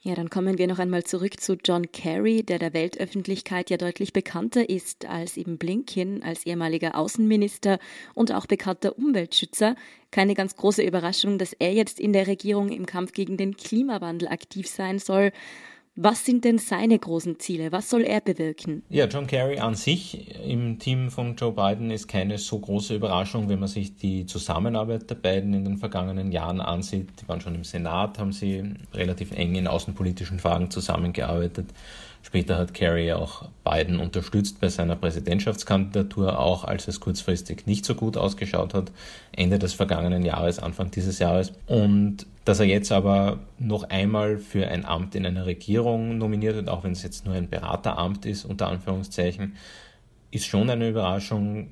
Ja, 0.08 0.14
dann 0.14 0.30
kommen 0.30 0.60
wir 0.60 0.68
noch 0.68 0.78
einmal 0.78 1.04
zurück 1.04 1.40
zu 1.40 1.56
John 1.56 1.92
Kerry, 1.92 2.44
der 2.44 2.60
der 2.60 2.76
Weltöffentlichkeit 2.76 3.72
ja 3.72 3.78
deutlich 3.78 4.14
bekannter 4.14 4.70
ist 4.70 5.08
als 5.08 5.36
eben 5.36 5.58
Blinken, 5.58 6.22
als 6.22 6.46
ehemaliger 6.46 6.96
Außenminister 6.96 7.80
und 8.14 8.32
auch 8.32 8.46
bekannter 8.46 9.00
Umweltschützer. 9.00 9.76
Keine 10.12 10.36
ganz 10.36 10.56
große 10.58 10.84
Überraschung, 10.84 11.40
dass 11.40 11.54
er 11.54 11.74
jetzt 11.74 12.00
in 12.00 12.14
der 12.14 12.28
Regierung 12.28 12.70
im 12.70 12.86
Kampf 12.86 13.14
gegen 13.14 13.36
den 13.36 13.58
Klimawandel 13.58 14.28
aktiv 14.28 14.68
sein 14.68 15.00
soll. 15.00 15.32
Was 15.98 16.26
sind 16.26 16.44
denn 16.44 16.58
seine 16.58 17.00
großen 17.00 17.40
Ziele? 17.40 17.72
Was 17.72 17.90
soll 17.90 18.02
er 18.02 18.20
bewirken? 18.20 18.84
Ja, 18.90 19.06
John 19.06 19.28
Kerry 19.28 19.60
an 19.60 19.76
sich 19.76 20.36
im 20.46 20.78
Team 20.78 21.10
von 21.10 21.38
Joe 21.38 21.54
Biden 21.54 21.90
ist 21.90 22.10
keine 22.10 22.38
so 22.38 22.60
große 22.60 22.96
Überraschung, 22.96 23.48
wenn 23.48 23.60
man 23.60 23.70
sich 23.70 23.96
die 23.96 24.26
Zusammenarbeit 24.26 25.10
der 25.10 25.16
beiden 25.16 25.54
in 25.54 25.64
den 25.64 25.78
vergangenen 25.78 26.34
Jahren 26.34 26.60
ansieht. 26.60 27.22
Die 27.22 27.28
waren 27.30 27.40
schon 27.40 27.56
im 27.56 27.64
Senat, 27.64 28.20
haben 28.20 28.34
sie 28.34 28.74
relativ 28.94 29.32
eng 29.32 29.56
in 29.56 29.68
außenpolitischen 29.68 30.40
Fragen 30.40 30.70
zusammengearbeitet. 30.70 31.68
Später 32.26 32.58
hat 32.58 32.74
Kerry 32.74 33.14
auch 33.14 33.50
Biden 33.64 34.00
unterstützt 34.00 34.60
bei 34.60 34.68
seiner 34.70 34.96
Präsidentschaftskandidatur, 34.96 36.40
auch 36.40 36.64
als 36.64 36.88
es 36.88 37.00
kurzfristig 37.00 37.68
nicht 37.68 37.86
so 37.86 37.94
gut 37.94 38.18
ausgeschaut 38.18 38.74
hat, 38.74 38.92
Ende 39.32 39.60
des 39.60 39.76
vergangenen 39.76 40.26
Jahres, 40.26 40.58
Anfang 40.58 40.90
dieses 40.90 41.20
Jahres. 41.20 41.54
Und 41.68 42.26
dass 42.44 42.60
er 42.60 42.66
jetzt 42.66 42.92
aber 42.92 43.42
noch 43.60 43.84
einmal 43.84 44.40
für 44.40 44.68
ein 44.68 44.86
Amt 44.86 45.14
in 45.14 45.24
einer 45.24 45.46
Regierung 45.46 46.18
nominiert 46.18 46.56
wird, 46.56 46.68
auch 46.68 46.84
wenn 46.84 46.94
es 46.94 47.04
jetzt 47.04 47.28
nur 47.28 47.36
ein 47.36 47.48
Berateramt 47.48 48.26
ist, 48.26 48.44
unter 48.44 48.70
Anführungszeichen, 48.70 49.56
ist 50.32 50.48
schon 50.48 50.68
eine 50.72 50.90
Überraschung, 50.90 51.68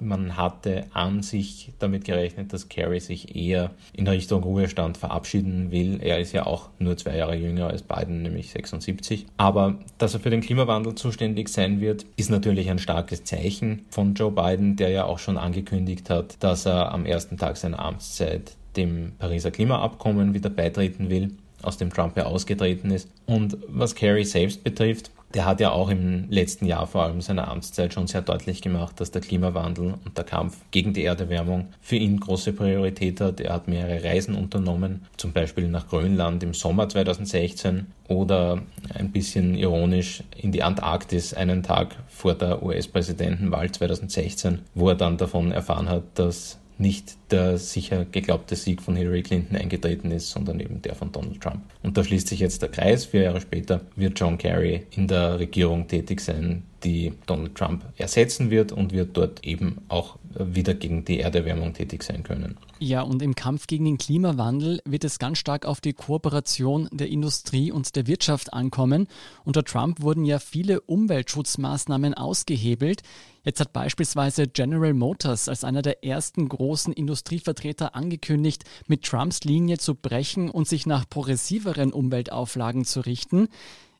man 0.00 0.36
hatte 0.36 0.86
an 0.92 1.22
sich 1.22 1.72
damit 1.78 2.04
gerechnet, 2.04 2.52
dass 2.52 2.68
Kerry 2.68 3.00
sich 3.00 3.34
eher 3.36 3.70
in 3.92 4.06
Richtung 4.06 4.42
Ruhestand 4.42 4.96
verabschieden 4.96 5.70
will. 5.70 6.00
Er 6.02 6.18
ist 6.18 6.32
ja 6.32 6.46
auch 6.46 6.68
nur 6.78 6.96
zwei 6.96 7.16
Jahre 7.16 7.36
jünger 7.36 7.68
als 7.68 7.82
Biden, 7.82 8.22
nämlich 8.22 8.50
76. 8.50 9.26
Aber 9.36 9.78
dass 9.98 10.14
er 10.14 10.20
für 10.20 10.30
den 10.30 10.40
Klimawandel 10.40 10.94
zuständig 10.94 11.48
sein 11.48 11.80
wird, 11.80 12.06
ist 12.16 12.30
natürlich 12.30 12.70
ein 12.70 12.78
starkes 12.78 13.24
Zeichen 13.24 13.84
von 13.90 14.14
Joe 14.14 14.30
Biden, 14.30 14.76
der 14.76 14.90
ja 14.90 15.04
auch 15.04 15.18
schon 15.18 15.36
angekündigt 15.36 16.10
hat, 16.10 16.36
dass 16.40 16.66
er 16.66 16.92
am 16.92 17.06
ersten 17.06 17.36
Tag 17.36 17.56
seiner 17.56 17.80
Amtszeit 17.80 18.52
dem 18.76 19.12
Pariser 19.18 19.50
Klimaabkommen 19.50 20.34
wieder 20.34 20.50
beitreten 20.50 21.10
will 21.10 21.32
aus 21.62 21.76
dem 21.76 21.92
Trump 21.92 22.16
ja 22.16 22.24
ausgetreten 22.24 22.90
ist. 22.90 23.08
Und 23.26 23.56
was 23.68 23.94
Kerry 23.94 24.24
selbst 24.24 24.64
betrifft, 24.64 25.10
der 25.34 25.44
hat 25.44 25.60
ja 25.60 25.72
auch 25.72 25.90
im 25.90 26.30
letzten 26.30 26.64
Jahr 26.64 26.86
vor 26.86 27.02
allem 27.02 27.20
seiner 27.20 27.48
Amtszeit 27.48 27.92
schon 27.92 28.06
sehr 28.06 28.22
deutlich 28.22 28.62
gemacht, 28.62 28.98
dass 28.98 29.10
der 29.10 29.20
Klimawandel 29.20 29.94
und 30.04 30.16
der 30.16 30.24
Kampf 30.24 30.56
gegen 30.70 30.94
die 30.94 31.04
Erderwärmung 31.04 31.68
für 31.82 31.96
ihn 31.96 32.18
große 32.18 32.54
Priorität 32.54 33.20
hat. 33.20 33.40
Er 33.40 33.52
hat 33.52 33.68
mehrere 33.68 34.02
Reisen 34.02 34.34
unternommen, 34.34 35.06
zum 35.18 35.32
Beispiel 35.32 35.68
nach 35.68 35.88
Grönland 35.88 36.42
im 36.42 36.54
Sommer 36.54 36.88
2016 36.88 37.86
oder 38.08 38.62
ein 38.94 39.12
bisschen 39.12 39.54
ironisch 39.54 40.22
in 40.36 40.50
die 40.50 40.62
Antarktis 40.62 41.34
einen 41.34 41.62
Tag 41.62 41.96
vor 42.08 42.34
der 42.34 42.62
US-Präsidentenwahl 42.62 43.70
2016, 43.70 44.60
wo 44.74 44.88
er 44.88 44.94
dann 44.94 45.18
davon 45.18 45.52
erfahren 45.52 45.90
hat, 45.90 46.04
dass 46.14 46.58
nicht 46.78 47.16
der 47.30 47.58
sicher 47.58 48.04
geglaubte 48.04 48.56
Sieg 48.56 48.82
von 48.82 48.96
Hillary 48.96 49.22
Clinton 49.22 49.56
eingetreten 49.56 50.10
ist, 50.10 50.30
sondern 50.30 50.60
eben 50.60 50.80
der 50.82 50.94
von 50.94 51.12
Donald 51.12 51.40
Trump. 51.40 51.62
Und 51.82 51.96
da 51.96 52.04
schließt 52.04 52.28
sich 52.28 52.40
jetzt 52.40 52.62
der 52.62 52.68
Kreis. 52.68 53.04
Vier 53.04 53.22
Jahre 53.22 53.40
später 53.40 53.80
wird 53.96 54.18
John 54.18 54.38
Kerry 54.38 54.86
in 54.90 55.08
der 55.08 55.38
Regierung 55.38 55.88
tätig 55.88 56.20
sein, 56.20 56.62
die 56.84 57.12
Donald 57.26 57.54
Trump 57.54 57.84
ersetzen 57.96 58.50
wird 58.50 58.72
und 58.72 58.92
wird 58.92 59.16
dort 59.16 59.44
eben 59.44 59.78
auch 59.88 60.18
wieder 60.38 60.74
gegen 60.74 61.04
die 61.04 61.20
Erderwärmung 61.20 61.72
tätig 61.72 62.02
sein 62.02 62.22
können. 62.22 62.56
Ja, 62.78 63.02
und 63.02 63.22
im 63.22 63.34
Kampf 63.34 63.66
gegen 63.66 63.84
den 63.86 63.98
Klimawandel 63.98 64.80
wird 64.84 65.04
es 65.04 65.18
ganz 65.18 65.38
stark 65.38 65.66
auf 65.66 65.80
die 65.80 65.94
Kooperation 65.94 66.88
der 66.92 67.08
Industrie 67.08 67.72
und 67.72 67.96
der 67.96 68.06
Wirtschaft 68.06 68.52
ankommen. 68.52 69.08
Unter 69.44 69.64
Trump 69.64 70.00
wurden 70.02 70.24
ja 70.24 70.38
viele 70.38 70.80
Umweltschutzmaßnahmen 70.82 72.14
ausgehebelt. 72.14 73.02
Jetzt 73.42 73.60
hat 73.60 73.72
beispielsweise 73.72 74.46
General 74.46 74.94
Motors 74.94 75.48
als 75.48 75.64
einer 75.64 75.82
der 75.82 76.04
ersten 76.04 76.48
großen 76.48 76.92
Industrievertreter 76.92 77.94
angekündigt, 77.94 78.64
mit 78.86 79.04
Trumps 79.04 79.44
Linie 79.44 79.78
zu 79.78 79.94
brechen 79.94 80.50
und 80.50 80.68
sich 80.68 80.86
nach 80.86 81.08
progressiveren 81.08 81.92
Umweltauflagen 81.92 82.84
zu 82.84 83.00
richten. 83.00 83.48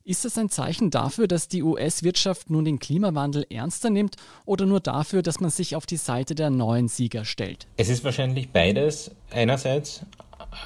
Ist 0.08 0.24
das 0.24 0.38
ein 0.38 0.48
Zeichen 0.48 0.88
dafür, 0.88 1.28
dass 1.28 1.48
die 1.48 1.62
US-Wirtschaft 1.62 2.48
nun 2.48 2.64
den 2.64 2.78
Klimawandel 2.78 3.44
ernster 3.50 3.90
nimmt 3.90 4.16
oder 4.46 4.64
nur 4.64 4.80
dafür, 4.80 5.20
dass 5.20 5.38
man 5.38 5.50
sich 5.50 5.76
auf 5.76 5.84
die 5.84 5.98
Seite 5.98 6.34
der 6.34 6.48
neuen 6.48 6.88
Sieger 6.88 7.26
stellt? 7.26 7.66
Es 7.76 7.90
ist 7.90 8.04
wahrscheinlich 8.04 8.48
beides. 8.48 9.10
Einerseits, 9.30 10.06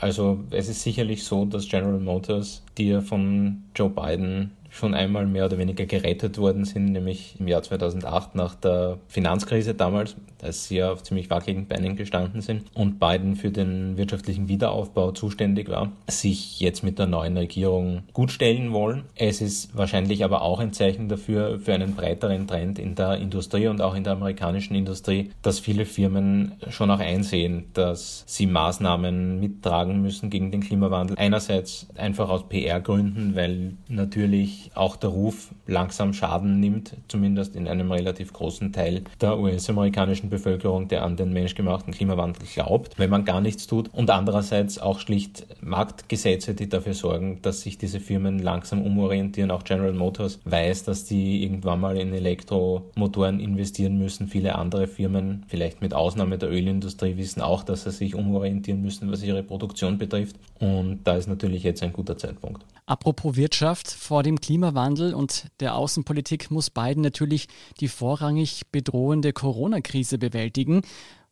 also 0.01 0.39
es 0.53 0.69
ist 0.69 0.85
sicherlich 0.85 1.25
so, 1.25 1.45
dass 1.45 1.69
General 1.69 1.99
Motors, 1.99 2.63
die 2.79 2.87
ja 2.87 3.01
von 3.01 3.65
Joe 3.75 3.91
Biden 3.91 4.53
schon 4.71 4.95
einmal 4.95 5.27
mehr 5.27 5.47
oder 5.47 5.59
weniger 5.59 5.87
gerettet 5.87 6.39
worden 6.39 6.65
sind, 6.65 6.93
nämlich 6.93 7.35
im 7.41 7.49
Jahr 7.49 7.65
2008 7.65 8.37
nach 8.37 8.55
der 8.55 8.99
Finanzkrise 9.09 9.75
damals, 9.75 10.15
als 10.43 10.69
sie 10.69 10.83
auf 10.83 11.03
ziemlich 11.03 11.31
wackeligen 11.31 11.67
Beinen 11.67 11.97
gestanden 11.97 12.41
sind 12.41 12.65
und 12.75 12.99
Biden 12.99 13.37
für 13.37 13.51
den 13.51 13.97
wirtschaftlichen 13.97 14.49
Wiederaufbau 14.49 15.13
zuständig 15.13 15.69
war, 15.69 15.93
sich 16.09 16.61
jetzt 16.61 16.83
mit 16.83 16.99
der 16.99 17.07
neuen 17.07 17.37
Regierung 17.37 18.03
gut 18.13 18.31
stellen 18.31 18.73
wollen. 18.73 19.05
Es 19.17 19.41
ist 19.41 19.77
wahrscheinlich 19.77 20.25
aber 20.25 20.43
auch 20.43 20.61
ein 20.61 20.73
Zeichen 20.73 21.09
dafür, 21.09 21.61
für 21.61 21.75
einen 21.75 21.95
breiteren 21.95 22.47
Trend 22.47 22.79
in 22.79 22.95
der 22.95 23.17
Industrie 23.19 23.69
und 23.69 23.81
auch 23.81 23.95
in 23.95 24.05
der 24.05 24.15
amerikanischen 24.15 24.75
Industrie, 24.75 25.31
dass 25.43 25.61
viele 25.61 25.87
Firmen 25.87 26.53
schon 26.71 26.91
auch 26.91 27.01
einsehen, 27.01 27.65
dass 27.75 28.25
sie 28.27 28.47
Maßnahmen 28.47 29.39
mittragen 29.41 30.03
müssen 30.03 30.31
gegen 30.31 30.51
den 30.51 30.61
Klimawandel. 30.61 31.17
Einerseits 31.19 31.87
einfach 31.97 32.29
aus 32.29 32.49
PR-Gründen, 32.49 33.35
weil 33.35 33.75
natürlich 33.89 34.71
auch 34.75 34.97
der 34.97 35.11
Ruf 35.11 35.51
langsam 35.67 36.13
Schaden 36.13 36.61
nimmt, 36.61 36.97
zumindest 37.09 37.57
in 37.57 37.69
einem 37.69 37.91
relativ 37.93 38.33
großen 38.33 38.73
Teil 38.73 39.03
der 39.21 39.39
US-amerikanischen 39.39 40.31
Bevölkerung, 40.33 40.89
der 40.89 41.05
an 41.05 41.17
den 41.17 41.33
menschgemachten 41.33 41.93
Klimawandel 41.93 42.47
glaubt, 42.53 42.99
wenn 42.99 43.11
man 43.11 43.25
gar 43.25 43.41
nichts 43.41 43.67
tut. 43.67 43.93
Und 43.93 44.11
andererseits 44.11 44.79
auch 44.79 44.99
schlicht 44.99 45.47
Marktgesetze, 45.61 46.55
die 46.55 46.69
dafür 46.69 46.95
sorgen, 46.95 47.41
dass 47.43 47.61
sich 47.61 47.79
diese 47.79 48.01
Firmen 48.01 48.39
langsam 48.39 48.83
umorientieren. 48.83 49.51
Auch 49.51 49.65
General 49.65 49.93
Motors 49.93 50.41
weiß, 50.45 50.85
dass 50.85 51.05
die 51.05 51.45
irgendwann 51.45 51.81
mal 51.81 51.97
in 51.97 52.13
Elektromotoren 52.15 53.41
investieren 53.41 53.99
müssen. 53.99 54.27
Viele 54.27 54.57
andere 54.57 54.89
Firmen, 54.89 55.45
vielleicht 55.49 55.83
mit 55.83 55.93
Ausnahme 55.95 56.39
der 56.39 56.51
Ölindustrie, 56.51 57.17
wissen 57.17 57.43
auch, 57.43 57.63
dass 57.63 57.85
sie 57.85 57.91
sich 57.91 58.15
umorientieren 58.15 58.81
müssen, 58.81 59.13
was 59.13 59.23
ihre 59.23 59.43
Produktion 59.43 59.99
betrifft. 59.99 60.37
Und 60.59 61.01
da 61.05 61.17
ist 61.17 61.29
natürlich 61.29 61.63
jetzt 61.63 61.83
ein 61.83 61.93
guter 61.93 62.17
Zeitpunkt. 62.17 62.65
Apropos 62.87 63.37
Wirtschaft, 63.37 63.91
vor 63.91 64.23
dem 64.23 64.41
Klimawandel 64.41 65.15
und 65.15 65.47
der 65.61 65.77
Außenpolitik 65.77 66.51
muss 66.51 66.69
Biden 66.69 67.03
natürlich 67.03 67.47
die 67.81 67.89
vorrangig 67.89 68.63
bedrohende 68.73 69.33
Corona-Krise 69.33 70.19
bewältigen, 70.23 70.83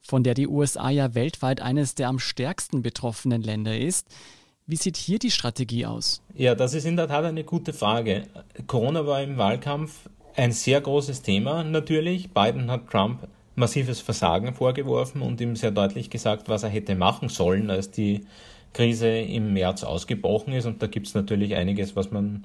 von 0.03 0.23
der 0.23 0.35
die 0.35 0.49
USA 0.49 0.91
ja 0.91 1.15
weltweit 1.15 1.63
eines 1.63 1.95
der 1.95 2.09
am 2.09 2.19
stärksten 2.19 2.83
betroffenen 2.83 3.43
Länder 3.43 3.79
ist. 3.79 4.09
Wie 4.67 4.77
sieht 4.77 4.97
hier 4.97 5.19
die 5.19 5.31
Strategie 5.31 5.87
aus? 5.87 6.23
Ja, 6.35 6.55
das 6.55 6.75
ist 6.75 6.85
in 6.85 6.97
der 6.97 7.09
Tat 7.09 7.25
eine 7.25 7.45
gute 7.45 7.73
Frage. 7.73 8.25
Corona 8.67 9.07
war 9.07 9.23
im 9.23 9.37
Wahlkampf 9.37 10.09
ein 10.37 10.53
sehr 10.53 10.81
großes 10.81 11.23
Thema 11.23 11.65
natürlich. 11.65 12.31
Biden 12.31 12.71
hat 12.71 12.89
Trump 12.89 13.27
massives 13.57 14.01
Versagen 14.01 14.55
vorgeworfen 14.55 15.23
und 15.23 15.41
ihm 15.41 15.57
sehr 15.57 15.71
deutlich 15.71 16.11
gesagt, 16.11 16.49
was 16.49 16.63
er 16.63 16.69
hätte 16.69 16.95
machen 16.95 17.29
sollen, 17.29 17.71
als 17.71 17.91
die 17.91 18.27
Krise 18.73 19.09
im 19.09 19.53
März 19.53 19.83
ausgebrochen 19.85 20.53
ist. 20.53 20.67
Und 20.67 20.83
da 20.83 20.87
gibt 20.87 21.09
es 21.09 21.15
natürlich 21.15 21.57
einiges, 21.57 21.97
was 21.97 22.11
man, 22.11 22.45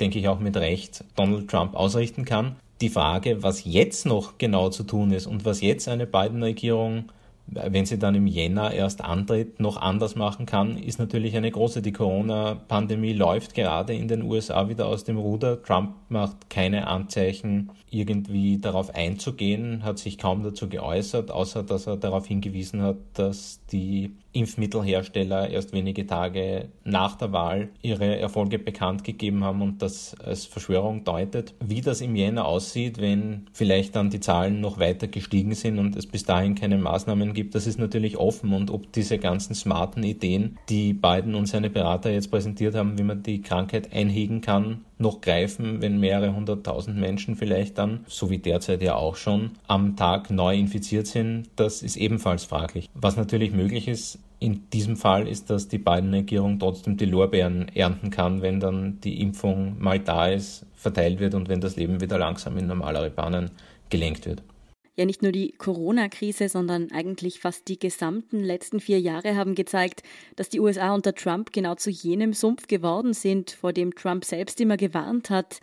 denke 0.00 0.18
ich, 0.18 0.28
auch 0.28 0.38
mit 0.38 0.56
Recht 0.56 1.04
Donald 1.16 1.48
Trump 1.48 1.74
ausrichten 1.74 2.24
kann. 2.24 2.56
Die 2.82 2.90
Frage, 2.90 3.42
was 3.42 3.64
jetzt 3.64 4.04
noch 4.04 4.36
genau 4.36 4.68
zu 4.68 4.82
tun 4.82 5.12
ist 5.12 5.26
und 5.26 5.46
was 5.46 5.62
jetzt 5.62 5.88
eine 5.88 6.06
Biden-Regierung 6.06 7.06
wenn 7.46 7.86
sie 7.86 7.98
dann 7.98 8.14
im 8.14 8.26
Jänner 8.26 8.72
erst 8.72 9.02
antritt, 9.02 9.60
noch 9.60 9.76
anders 9.76 10.14
machen 10.14 10.46
kann, 10.46 10.76
ist 10.76 10.98
natürlich 10.98 11.36
eine 11.36 11.50
große. 11.50 11.82
Die 11.82 11.92
Corona-Pandemie 11.92 13.12
läuft 13.12 13.54
gerade 13.54 13.94
in 13.94 14.08
den 14.08 14.22
USA 14.22 14.68
wieder 14.68 14.86
aus 14.86 15.04
dem 15.04 15.18
Ruder. 15.18 15.62
Trump 15.62 15.94
macht 16.08 16.48
keine 16.50 16.86
Anzeichen, 16.86 17.70
irgendwie 17.90 18.58
darauf 18.58 18.94
einzugehen, 18.94 19.82
hat 19.82 19.98
sich 19.98 20.18
kaum 20.18 20.42
dazu 20.42 20.68
geäußert, 20.68 21.30
außer 21.30 21.62
dass 21.62 21.86
er 21.86 21.96
darauf 21.96 22.26
hingewiesen 22.26 22.82
hat, 22.82 22.96
dass 23.14 23.60
die 23.66 24.16
Impfmittelhersteller 24.32 25.50
erst 25.50 25.72
wenige 25.72 26.06
Tage 26.06 26.68
nach 26.84 27.16
der 27.16 27.32
Wahl 27.32 27.68
ihre 27.82 28.18
Erfolge 28.18 28.58
bekannt 28.58 29.04
gegeben 29.04 29.44
haben 29.44 29.62
und 29.62 29.82
das 29.82 30.14
als 30.20 30.46
Verschwörung 30.46 31.04
deutet. 31.04 31.54
Wie 31.60 31.80
das 31.80 32.00
im 32.00 32.16
Jänner 32.16 32.46
aussieht, 32.46 33.00
wenn 33.00 33.46
vielleicht 33.52 33.94
dann 33.96 34.10
die 34.10 34.20
Zahlen 34.20 34.60
noch 34.60 34.78
weiter 34.78 35.06
gestiegen 35.06 35.54
sind 35.54 35.78
und 35.78 35.96
es 35.96 36.06
bis 36.06 36.24
dahin 36.24 36.54
keine 36.54 36.78
Maßnahmen 36.78 37.34
gibt, 37.34 37.54
das 37.54 37.66
ist 37.66 37.78
natürlich 37.78 38.16
offen 38.16 38.52
und 38.52 38.70
ob 38.70 38.92
diese 38.92 39.18
ganzen 39.18 39.54
smarten 39.54 40.02
Ideen, 40.02 40.58
die 40.68 40.94
Biden 40.94 41.34
und 41.34 41.46
seine 41.46 41.70
Berater 41.70 42.10
jetzt 42.10 42.30
präsentiert 42.30 42.74
haben, 42.74 42.98
wie 42.98 43.02
man 43.02 43.22
die 43.22 43.42
Krankheit 43.42 43.92
einhegen 43.92 44.40
kann, 44.40 44.84
noch 44.98 45.20
greifen, 45.20 45.82
wenn 45.82 45.98
mehrere 45.98 46.34
hunderttausend 46.34 46.96
Menschen 46.96 47.36
vielleicht 47.36 47.78
dann, 47.78 48.04
so 48.06 48.30
wie 48.30 48.38
derzeit 48.38 48.82
ja 48.82 48.94
auch 48.94 49.16
schon, 49.16 49.52
am 49.66 49.96
Tag 49.96 50.30
neu 50.30 50.56
infiziert 50.56 51.06
sind, 51.06 51.48
das 51.56 51.82
ist 51.82 51.96
ebenfalls 51.96 52.44
fraglich. 52.44 52.88
Was 52.94 53.16
natürlich 53.16 53.52
möglich 53.52 53.88
ist, 53.88 54.18
in 54.38 54.68
diesem 54.70 54.96
Fall 54.96 55.28
ist, 55.28 55.50
dass 55.50 55.68
die 55.68 55.78
Biden-Regierung 55.78 56.58
trotzdem 56.58 56.96
die 56.96 57.04
Lorbeeren 57.04 57.68
ernten 57.74 58.10
kann, 58.10 58.42
wenn 58.42 58.58
dann 58.58 58.98
die 59.00 59.20
Impfung 59.20 59.76
mal 59.78 60.00
da 60.00 60.28
ist, 60.28 60.66
verteilt 60.74 61.20
wird 61.20 61.34
und 61.34 61.48
wenn 61.48 61.60
das 61.60 61.76
Leben 61.76 62.00
wieder 62.00 62.18
langsam 62.18 62.58
in 62.58 62.66
normalere 62.66 63.10
Bahnen 63.10 63.52
gelenkt 63.88 64.26
wird. 64.26 64.42
Ja, 64.94 65.06
nicht 65.06 65.22
nur 65.22 65.32
die 65.32 65.52
Corona-Krise, 65.52 66.50
sondern 66.50 66.92
eigentlich 66.92 67.40
fast 67.40 67.68
die 67.68 67.78
gesamten 67.78 68.44
letzten 68.44 68.78
vier 68.78 69.00
Jahre 69.00 69.36
haben 69.36 69.54
gezeigt, 69.54 70.02
dass 70.36 70.50
die 70.50 70.60
USA 70.60 70.94
unter 70.94 71.14
Trump 71.14 71.50
genau 71.52 71.76
zu 71.76 71.88
jenem 71.88 72.34
Sumpf 72.34 72.66
geworden 72.66 73.14
sind, 73.14 73.52
vor 73.52 73.72
dem 73.72 73.94
Trump 73.94 74.26
selbst 74.26 74.60
immer 74.60 74.76
gewarnt 74.76 75.30
hat. 75.30 75.60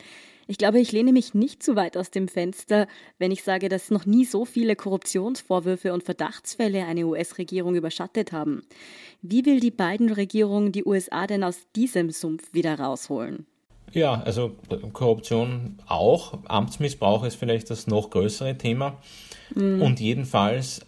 Ich 0.48 0.58
glaube, 0.58 0.80
ich 0.80 0.92
lehne 0.92 1.14
mich 1.14 1.36
nicht 1.36 1.62
zu 1.62 1.76
weit 1.76 1.96
aus 1.96 2.10
dem 2.10 2.28
Fenster, 2.28 2.88
wenn 3.20 3.30
ich 3.30 3.44
sage, 3.44 3.70
dass 3.70 3.92
noch 3.92 4.08
nie 4.08 4.26
so 4.26 4.46
viele 4.46 4.76
Korruptionsvorwürfe 4.76 5.94
und 5.94 6.04
Verdachtsfälle 6.04 6.86
eine 6.86 7.06
US-Regierung 7.06 7.76
überschattet 7.76 8.32
haben. 8.32 8.64
Wie 9.22 9.46
will 9.46 9.60
die 9.60 9.70
beiden 9.70 10.12
Regierung 10.12 10.72
die 10.72 10.86
USA 10.86 11.28
denn 11.28 11.44
aus 11.44 11.68
diesem 11.76 12.10
Sumpf 12.10 12.52
wieder 12.52 12.80
rausholen? 12.80 13.46
Ja, 13.94 14.22
also 14.22 14.56
Korruption 14.94 15.80
auch. 15.88 16.38
Amtsmissbrauch 16.46 17.24
ist 17.24 17.36
vielleicht 17.36 17.70
das 17.70 17.88
noch 17.88 18.10
größere 18.10 18.58
Thema. 18.58 18.98
Mhm. 19.56 19.82
Und 19.82 20.00
jedenfalls 20.00 20.82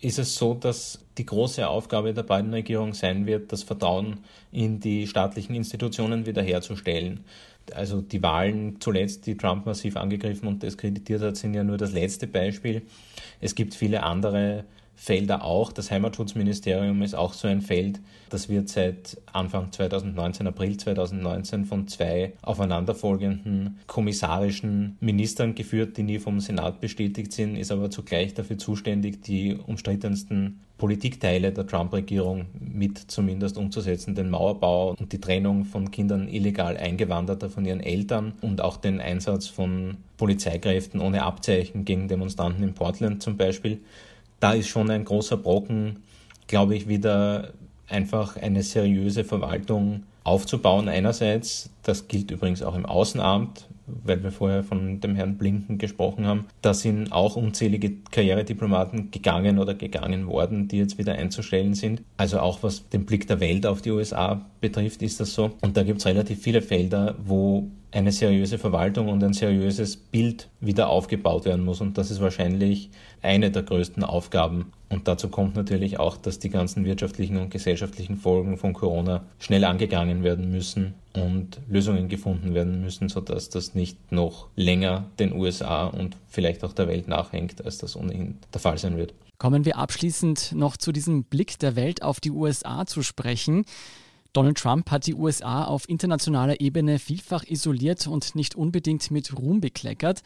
ist 0.00 0.18
es 0.18 0.34
so, 0.36 0.54
dass 0.54 1.00
die 1.16 1.24
große 1.24 1.66
Aufgabe 1.66 2.12
der 2.12 2.24
beiden 2.24 2.52
Regierung 2.52 2.92
sein 2.92 3.24
wird, 3.26 3.52
das 3.52 3.62
Vertrauen 3.62 4.18
in 4.52 4.80
die 4.80 5.06
staatlichen 5.06 5.54
Institutionen 5.54 6.26
wiederherzustellen 6.26 7.24
also 7.72 8.00
die 8.00 8.22
Wahlen 8.22 8.80
zuletzt, 8.80 9.26
die 9.26 9.36
Trump 9.36 9.66
massiv 9.66 9.96
angegriffen 9.96 10.48
und 10.48 10.62
diskreditiert 10.62 11.22
hat, 11.22 11.36
sind 11.36 11.54
ja 11.54 11.64
nur 11.64 11.76
das 11.76 11.92
letzte 11.92 12.26
Beispiel. 12.26 12.82
Es 13.40 13.54
gibt 13.54 13.74
viele 13.74 14.02
andere 14.02 14.64
Felder 15.04 15.44
auch. 15.44 15.70
Das 15.70 15.90
Heimatschutzministerium 15.90 17.02
ist 17.02 17.14
auch 17.14 17.34
so 17.34 17.46
ein 17.46 17.60
Feld. 17.60 18.00
Das 18.30 18.48
wird 18.48 18.70
seit 18.70 19.18
Anfang 19.32 19.70
2019, 19.70 20.46
April 20.46 20.78
2019 20.78 21.66
von 21.66 21.86
zwei 21.88 22.32
aufeinanderfolgenden 22.40 23.80
kommissarischen 23.86 24.96
Ministern 25.00 25.54
geführt, 25.54 25.98
die 25.98 26.04
nie 26.04 26.18
vom 26.18 26.40
Senat 26.40 26.80
bestätigt 26.80 27.34
sind, 27.34 27.56
ist 27.56 27.70
aber 27.70 27.90
zugleich 27.90 28.32
dafür 28.32 28.56
zuständig, 28.56 29.22
die 29.22 29.54
umstrittensten 29.54 30.60
Politikteile 30.78 31.52
der 31.52 31.66
Trump-Regierung 31.66 32.46
mit 32.58 32.98
zumindest 32.98 33.58
umzusetzen, 33.58 34.14
den 34.14 34.30
Mauerbau 34.30 34.94
und 34.98 35.12
die 35.12 35.20
Trennung 35.20 35.66
von 35.66 35.90
Kindern 35.90 36.28
illegal 36.28 36.78
Eingewanderter 36.78 37.50
von 37.50 37.66
ihren 37.66 37.80
Eltern 37.80 38.32
und 38.40 38.62
auch 38.62 38.78
den 38.78 39.00
Einsatz 39.00 39.48
von 39.48 39.98
Polizeikräften 40.16 41.00
ohne 41.00 41.24
Abzeichen 41.24 41.84
gegen 41.84 42.08
Demonstranten 42.08 42.64
in 42.64 42.72
Portland 42.72 43.22
zum 43.22 43.36
Beispiel 43.36 43.80
da 44.44 44.52
ist 44.52 44.68
schon 44.68 44.90
ein 44.90 45.06
großer 45.06 45.38
Brocken, 45.38 46.02
glaube 46.48 46.76
ich, 46.76 46.86
wieder 46.86 47.54
einfach 47.88 48.36
eine 48.36 48.62
seriöse 48.62 49.24
Verwaltung 49.24 50.02
aufzubauen. 50.22 50.86
Einerseits, 50.86 51.70
das 51.82 52.08
gilt 52.08 52.30
übrigens 52.30 52.62
auch 52.62 52.74
im 52.74 52.84
Außenamt, 52.84 53.66
weil 53.86 54.22
wir 54.22 54.32
vorher 54.32 54.62
von 54.62 55.00
dem 55.00 55.14
Herrn 55.14 55.38
Blinken 55.38 55.78
gesprochen 55.78 56.26
haben, 56.26 56.44
da 56.60 56.74
sind 56.74 57.10
auch 57.10 57.36
unzählige 57.36 57.92
Karrierediplomaten 58.10 59.10
gegangen 59.10 59.58
oder 59.58 59.72
gegangen 59.72 60.26
worden, 60.26 60.68
die 60.68 60.76
jetzt 60.76 60.98
wieder 60.98 61.14
einzustellen 61.14 61.72
sind. 61.72 62.02
Also 62.18 62.38
auch 62.38 62.62
was 62.62 62.86
den 62.90 63.06
Blick 63.06 63.26
der 63.26 63.40
Welt 63.40 63.64
auf 63.64 63.80
die 63.80 63.92
USA 63.92 64.44
betrifft, 64.60 65.00
ist 65.00 65.20
das 65.20 65.32
so. 65.32 65.52
Und 65.62 65.78
da 65.78 65.84
gibt 65.84 66.00
es 66.00 66.06
relativ 66.06 66.42
viele 66.42 66.60
Felder, 66.60 67.14
wo 67.24 67.66
eine 67.94 68.10
seriöse 68.10 68.58
Verwaltung 68.58 69.08
und 69.08 69.22
ein 69.22 69.32
seriöses 69.32 69.96
Bild 69.96 70.48
wieder 70.60 70.88
aufgebaut 70.88 71.44
werden 71.44 71.64
muss. 71.64 71.80
Und 71.80 71.96
das 71.96 72.10
ist 72.10 72.20
wahrscheinlich 72.20 72.90
eine 73.22 73.50
der 73.52 73.62
größten 73.62 74.02
Aufgaben. 74.02 74.72
Und 74.88 75.06
dazu 75.06 75.28
kommt 75.28 75.54
natürlich 75.54 76.00
auch, 76.00 76.16
dass 76.16 76.40
die 76.40 76.50
ganzen 76.50 76.84
wirtschaftlichen 76.84 77.36
und 77.36 77.50
gesellschaftlichen 77.50 78.16
Folgen 78.16 78.58
von 78.58 78.72
Corona 78.72 79.24
schnell 79.38 79.64
angegangen 79.64 80.24
werden 80.24 80.50
müssen 80.50 80.94
und 81.14 81.60
Lösungen 81.68 82.08
gefunden 82.08 82.52
werden 82.52 82.80
müssen, 82.80 83.08
sodass 83.08 83.48
das 83.48 83.74
nicht 83.74 84.10
noch 84.10 84.48
länger 84.56 85.04
den 85.20 85.32
USA 85.32 85.86
und 85.86 86.16
vielleicht 86.28 86.64
auch 86.64 86.72
der 86.72 86.88
Welt 86.88 87.06
nachhängt, 87.06 87.64
als 87.64 87.78
das 87.78 87.96
ohnehin 87.96 88.38
der 88.52 88.60
Fall 88.60 88.78
sein 88.78 88.96
wird. 88.96 89.14
Kommen 89.38 89.64
wir 89.64 89.78
abschließend 89.78 90.52
noch 90.54 90.76
zu 90.76 90.90
diesem 90.90 91.24
Blick 91.24 91.58
der 91.60 91.76
Welt 91.76 92.02
auf 92.02 92.18
die 92.18 92.30
USA 92.30 92.86
zu 92.86 93.02
sprechen. 93.02 93.64
Donald 94.34 94.58
Trump 94.58 94.90
hat 94.90 95.06
die 95.06 95.14
USA 95.14 95.64
auf 95.64 95.88
internationaler 95.88 96.60
Ebene 96.60 96.98
vielfach 96.98 97.44
isoliert 97.44 98.08
und 98.08 98.34
nicht 98.34 98.56
unbedingt 98.56 99.10
mit 99.12 99.38
Ruhm 99.38 99.60
bekleckert. 99.60 100.22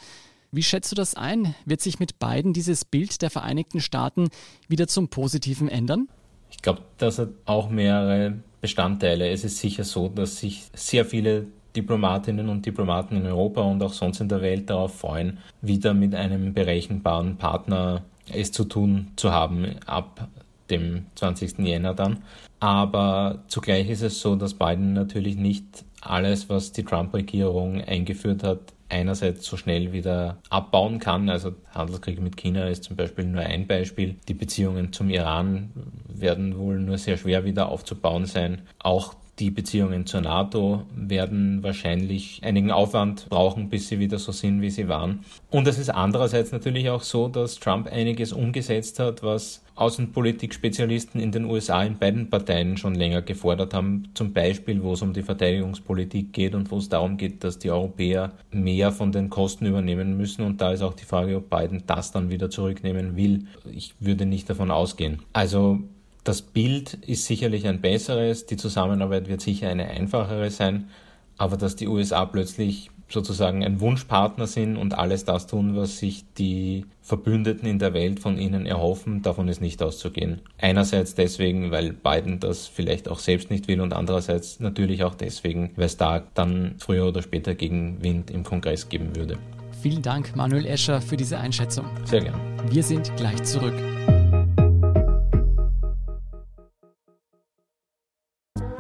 Wie 0.50 0.62
schätzt 0.62 0.90
du 0.90 0.96
das 0.96 1.14
ein? 1.14 1.54
Wird 1.66 1.82
sich 1.82 2.00
mit 2.00 2.18
beiden 2.18 2.54
dieses 2.54 2.86
Bild 2.86 3.20
der 3.20 3.28
Vereinigten 3.28 3.82
Staaten 3.82 4.30
wieder 4.66 4.88
zum 4.88 5.08
Positiven 5.08 5.68
ändern? 5.68 6.08
Ich 6.50 6.62
glaube, 6.62 6.80
das 6.96 7.18
hat 7.18 7.28
auch 7.44 7.68
mehrere 7.68 8.38
Bestandteile. 8.62 9.28
Es 9.28 9.44
ist 9.44 9.58
sicher 9.58 9.84
so, 9.84 10.08
dass 10.08 10.38
sich 10.38 10.64
sehr 10.72 11.04
viele 11.04 11.46
Diplomatinnen 11.76 12.48
und 12.48 12.64
Diplomaten 12.64 13.14
in 13.14 13.26
Europa 13.26 13.60
und 13.60 13.82
auch 13.82 13.92
sonst 13.92 14.22
in 14.22 14.30
der 14.30 14.40
Welt 14.40 14.70
darauf 14.70 14.98
freuen, 14.98 15.36
wieder 15.60 15.92
mit 15.92 16.14
einem 16.14 16.54
berechenbaren 16.54 17.36
Partner 17.36 18.02
es 18.32 18.52
zu 18.52 18.64
tun 18.64 19.08
zu 19.16 19.32
haben 19.32 19.76
ab 19.84 20.28
dem 20.70 21.06
20. 21.14 21.58
Jänner 21.60 21.94
dann. 21.94 22.22
Aber 22.60 23.44
zugleich 23.48 23.88
ist 23.88 24.02
es 24.02 24.20
so, 24.20 24.36
dass 24.36 24.54
Biden 24.54 24.92
natürlich 24.92 25.36
nicht 25.36 25.84
alles, 26.00 26.48
was 26.48 26.72
die 26.72 26.84
Trump-Regierung 26.84 27.80
eingeführt 27.82 28.42
hat, 28.42 28.60
einerseits 28.88 29.44
so 29.44 29.56
schnell 29.56 29.92
wieder 29.92 30.38
abbauen 30.50 30.98
kann. 30.98 31.28
Also 31.28 31.54
Handelskrieg 31.74 32.20
mit 32.20 32.36
China 32.36 32.68
ist 32.68 32.84
zum 32.84 32.96
Beispiel 32.96 33.24
nur 33.24 33.42
ein 33.42 33.66
Beispiel. 33.66 34.16
Die 34.28 34.34
Beziehungen 34.34 34.92
zum 34.92 35.10
Iran 35.10 35.70
werden 36.08 36.58
wohl 36.58 36.78
nur 36.78 36.98
sehr 36.98 37.16
schwer 37.16 37.44
wieder 37.44 37.68
aufzubauen 37.68 38.26
sein. 38.26 38.62
Auch 38.78 39.14
die 39.38 39.50
Beziehungen 39.50 40.06
zur 40.06 40.20
NATO 40.20 40.82
werden 40.94 41.62
wahrscheinlich 41.62 42.40
einigen 42.42 42.70
Aufwand 42.70 43.28
brauchen, 43.28 43.68
bis 43.68 43.88
sie 43.88 43.98
wieder 43.98 44.18
so 44.18 44.32
sind, 44.32 44.60
wie 44.60 44.70
sie 44.70 44.88
waren. 44.88 45.20
Und 45.50 45.68
es 45.68 45.78
ist 45.78 45.90
andererseits 45.90 46.52
natürlich 46.52 46.90
auch 46.90 47.02
so, 47.02 47.28
dass 47.28 47.56
Trump 47.56 47.86
einiges 47.86 48.32
umgesetzt 48.32 48.98
hat, 48.98 49.22
was 49.22 49.62
Außenpolitik-Spezialisten 49.76 51.20
in 51.20 51.30
den 51.30 51.44
USA 51.44 51.84
in 51.84 51.98
beiden 51.98 52.30
Parteien 52.30 52.76
schon 52.76 52.96
länger 52.96 53.22
gefordert 53.22 53.74
haben. 53.74 54.08
Zum 54.14 54.32
Beispiel, 54.32 54.82
wo 54.82 54.94
es 54.94 55.02
um 55.02 55.12
die 55.12 55.22
Verteidigungspolitik 55.22 56.32
geht 56.32 56.54
und 56.56 56.70
wo 56.70 56.78
es 56.78 56.88
darum 56.88 57.16
geht, 57.16 57.44
dass 57.44 57.60
die 57.60 57.70
Europäer 57.70 58.32
mehr 58.50 58.90
von 58.90 59.12
den 59.12 59.30
Kosten 59.30 59.66
übernehmen 59.66 60.16
müssen. 60.16 60.42
Und 60.42 60.60
da 60.60 60.72
ist 60.72 60.82
auch 60.82 60.94
die 60.94 61.04
Frage, 61.04 61.36
ob 61.36 61.48
Biden 61.48 61.84
das 61.86 62.10
dann 62.10 62.28
wieder 62.28 62.50
zurücknehmen 62.50 63.16
will. 63.16 63.46
Ich 63.70 63.94
würde 64.00 64.26
nicht 64.26 64.50
davon 64.50 64.72
ausgehen. 64.72 65.20
Also 65.32 65.78
das 66.28 66.42
Bild 66.42 66.92
ist 67.06 67.24
sicherlich 67.24 67.66
ein 67.66 67.80
besseres, 67.80 68.44
die 68.44 68.58
Zusammenarbeit 68.58 69.28
wird 69.28 69.40
sicher 69.40 69.70
eine 69.70 69.88
einfachere 69.88 70.50
sein, 70.50 70.90
aber 71.38 71.56
dass 71.56 71.74
die 71.74 71.88
USA 71.88 72.26
plötzlich 72.26 72.90
sozusagen 73.08 73.64
ein 73.64 73.80
Wunschpartner 73.80 74.46
sind 74.46 74.76
und 74.76 74.92
alles 74.92 75.24
das 75.24 75.46
tun, 75.46 75.74
was 75.74 75.96
sich 75.96 76.26
die 76.36 76.84
Verbündeten 77.00 77.66
in 77.66 77.78
der 77.78 77.94
Welt 77.94 78.20
von 78.20 78.36
ihnen 78.36 78.66
erhoffen, 78.66 79.22
davon 79.22 79.48
ist 79.48 79.62
nicht 79.62 79.82
auszugehen. 79.82 80.42
Einerseits 80.58 81.14
deswegen, 81.14 81.70
weil 81.70 81.94
Biden 81.94 82.40
das 82.40 82.66
vielleicht 82.66 83.08
auch 83.08 83.20
selbst 83.20 83.50
nicht 83.50 83.66
will 83.66 83.80
und 83.80 83.94
andererseits 83.94 84.60
natürlich 84.60 85.04
auch 85.04 85.14
deswegen, 85.14 85.70
weil 85.76 85.86
es 85.86 85.96
da 85.96 86.24
dann 86.34 86.74
früher 86.76 87.08
oder 87.08 87.22
später 87.22 87.54
Gegenwind 87.54 88.30
im 88.30 88.44
Kongress 88.44 88.90
geben 88.90 89.16
würde. 89.16 89.38
Vielen 89.80 90.02
Dank, 90.02 90.36
Manuel 90.36 90.66
Escher, 90.66 91.00
für 91.00 91.16
diese 91.16 91.38
Einschätzung. 91.38 91.86
Sehr 92.04 92.20
gern. 92.20 92.38
Wir 92.68 92.82
sind 92.82 93.16
gleich 93.16 93.42
zurück. 93.44 93.72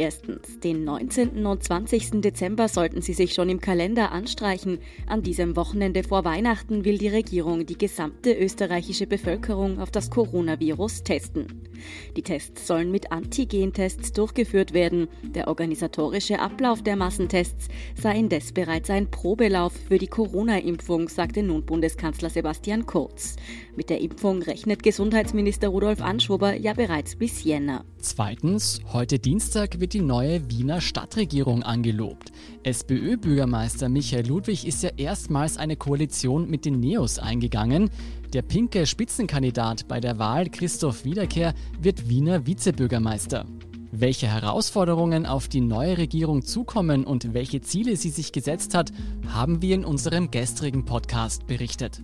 Erstens, 0.00 0.58
den 0.60 0.84
19. 0.84 1.44
und 1.44 1.62
20. 1.62 2.22
Dezember 2.22 2.68
sollten 2.68 3.02
Sie 3.02 3.12
sich 3.12 3.34
schon 3.34 3.50
im 3.50 3.60
Kalender 3.60 4.12
anstreichen. 4.12 4.78
An 5.06 5.22
diesem 5.22 5.56
Wochenende 5.56 6.04
vor 6.04 6.24
Weihnachten 6.24 6.86
will 6.86 6.96
die 6.96 7.08
Regierung 7.08 7.66
die 7.66 7.76
gesamte 7.76 8.32
österreichische 8.32 9.06
Bevölkerung 9.06 9.78
auf 9.78 9.90
das 9.90 10.08
Coronavirus 10.08 11.02
testen. 11.02 11.68
Die 12.16 12.22
Tests 12.22 12.66
sollen 12.66 12.90
mit 12.90 13.12
Antigen-Tests 13.12 14.14
durchgeführt 14.14 14.72
werden. 14.72 15.08
Der 15.34 15.48
organisatorische 15.48 16.38
Ablauf 16.38 16.82
der 16.82 16.96
Massentests 16.96 17.68
sei 17.94 18.20
indes 18.20 18.52
bereits 18.52 18.88
ein 18.88 19.10
Probelauf 19.10 19.74
für 19.86 19.98
die 19.98 20.06
Corona-Impfung, 20.06 21.10
sagte 21.10 21.42
nun 21.42 21.66
Bundeskanzler 21.66 22.30
Sebastian 22.30 22.86
Kurz. 22.86 23.36
Mit 23.76 23.90
der 23.90 24.00
Impfung 24.00 24.40
rechnet 24.40 24.82
Gesundheitsminister 24.82 25.68
Rudolf 25.68 26.00
Anschober 26.00 26.54
ja 26.54 26.72
bereits 26.72 27.16
bis 27.16 27.44
Jänner. 27.44 27.84
Zweitens, 27.98 28.80
heute 28.94 29.18
Dienstag 29.18 29.78
wird 29.78 29.89
wird 29.90 30.02
die 30.02 30.06
neue 30.06 30.48
Wiener 30.48 30.80
Stadtregierung 30.80 31.64
angelobt. 31.64 32.30
SPÖ-Bürgermeister 32.62 33.88
Michael 33.88 34.24
Ludwig 34.24 34.64
ist 34.64 34.84
ja 34.84 34.90
erstmals 34.96 35.56
eine 35.56 35.74
Koalition 35.74 36.48
mit 36.48 36.64
den 36.64 36.78
Neos 36.78 37.18
eingegangen. 37.18 37.90
Der 38.32 38.42
pinke 38.42 38.86
Spitzenkandidat 38.86 39.88
bei 39.88 39.98
der 39.98 40.20
Wahl, 40.20 40.48
Christoph 40.48 41.04
Wiederkehr, 41.04 41.54
wird 41.80 42.08
Wiener 42.08 42.46
Vizebürgermeister. 42.46 43.46
Welche 43.90 44.28
Herausforderungen 44.28 45.26
auf 45.26 45.48
die 45.48 45.60
neue 45.60 45.98
Regierung 45.98 46.42
zukommen 46.42 47.02
und 47.02 47.34
welche 47.34 47.60
Ziele 47.60 47.96
sie 47.96 48.10
sich 48.10 48.30
gesetzt 48.30 48.76
hat, 48.76 48.92
haben 49.26 49.60
wir 49.60 49.74
in 49.74 49.84
unserem 49.84 50.30
gestrigen 50.30 50.84
Podcast 50.84 51.48
berichtet. 51.48 52.00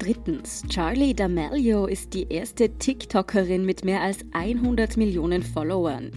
Drittens, 0.00 0.62
Charlie 0.70 1.12
D'Amelio 1.12 1.84
ist 1.84 2.14
die 2.14 2.26
erste 2.30 2.70
TikTokerin 2.70 3.66
mit 3.66 3.84
mehr 3.84 4.00
als 4.00 4.20
100 4.32 4.96
Millionen 4.96 5.42
Followern. 5.42 6.10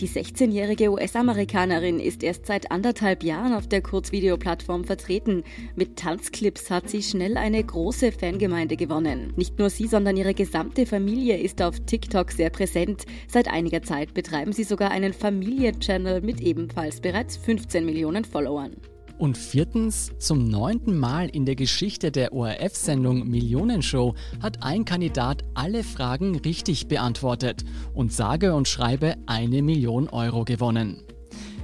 Die 0.00 0.08
16-jährige 0.08 0.90
US-Amerikanerin 0.90 2.00
ist 2.00 2.22
erst 2.22 2.46
seit 2.46 2.70
anderthalb 2.70 3.22
Jahren 3.22 3.52
auf 3.52 3.66
der 3.66 3.82
Kurzvideoplattform 3.82 4.84
vertreten. 4.84 5.44
Mit 5.74 5.98
Tanzclips 5.98 6.70
hat 6.70 6.88
sie 6.88 7.02
schnell 7.02 7.36
eine 7.36 7.62
große 7.62 8.10
Fangemeinde 8.10 8.78
gewonnen. 8.78 9.34
Nicht 9.36 9.58
nur 9.58 9.68
sie, 9.68 9.86
sondern 9.86 10.16
ihre 10.16 10.32
gesamte 10.32 10.86
Familie 10.86 11.36
ist 11.36 11.60
auf 11.60 11.78
TikTok 11.80 12.32
sehr 12.32 12.48
präsent. 12.48 13.04
Seit 13.28 13.48
einiger 13.48 13.82
Zeit 13.82 14.14
betreiben 14.14 14.52
sie 14.52 14.64
sogar 14.64 14.90
einen 14.90 15.12
Familienchannel 15.12 16.22
mit 16.22 16.40
ebenfalls 16.40 17.02
bereits 17.02 17.36
15 17.36 17.84
Millionen 17.84 18.24
Followern. 18.24 18.76
Und 19.18 19.38
viertens, 19.38 20.12
zum 20.18 20.48
neunten 20.48 20.98
Mal 20.98 21.28
in 21.28 21.46
der 21.46 21.56
Geschichte 21.56 22.10
der 22.10 22.34
ORF-Sendung 22.34 23.26
Millionenshow 23.26 24.14
hat 24.42 24.62
ein 24.62 24.84
Kandidat 24.84 25.42
alle 25.54 25.84
Fragen 25.84 26.36
richtig 26.36 26.88
beantwortet 26.88 27.64
und 27.94 28.12
sage 28.12 28.54
und 28.54 28.68
schreibe 28.68 29.14
eine 29.26 29.62
Million 29.62 30.08
Euro 30.10 30.44
gewonnen. 30.44 31.02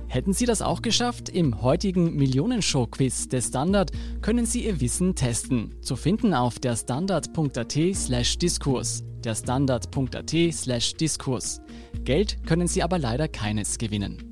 Hätten 0.08 0.32
Sie 0.32 0.44
das 0.44 0.60
auch 0.60 0.82
geschafft? 0.82 1.28
Im 1.30 1.62
heutigen 1.62 2.16
Millionenshow-Quiz 2.16 3.28
der 3.28 3.40
Standard 3.40 3.92
können 4.20 4.44
Sie 4.44 4.66
Ihr 4.66 4.80
Wissen 4.80 5.14
testen. 5.14 5.74
Zu 5.80 5.96
finden 5.96 6.34
auf 6.34 6.58
der 6.58 6.76
Standard.at 6.76 7.78
slash 7.94 8.36
Diskurs. 8.36 9.04
Der 9.24 9.34
Standard.at 9.34 10.34
slash 10.52 10.94
Diskurs. 10.94 11.62
Geld 12.04 12.46
können 12.46 12.66
Sie 12.66 12.82
aber 12.82 12.98
leider 12.98 13.28
keines 13.28 13.78
gewinnen. 13.78 14.31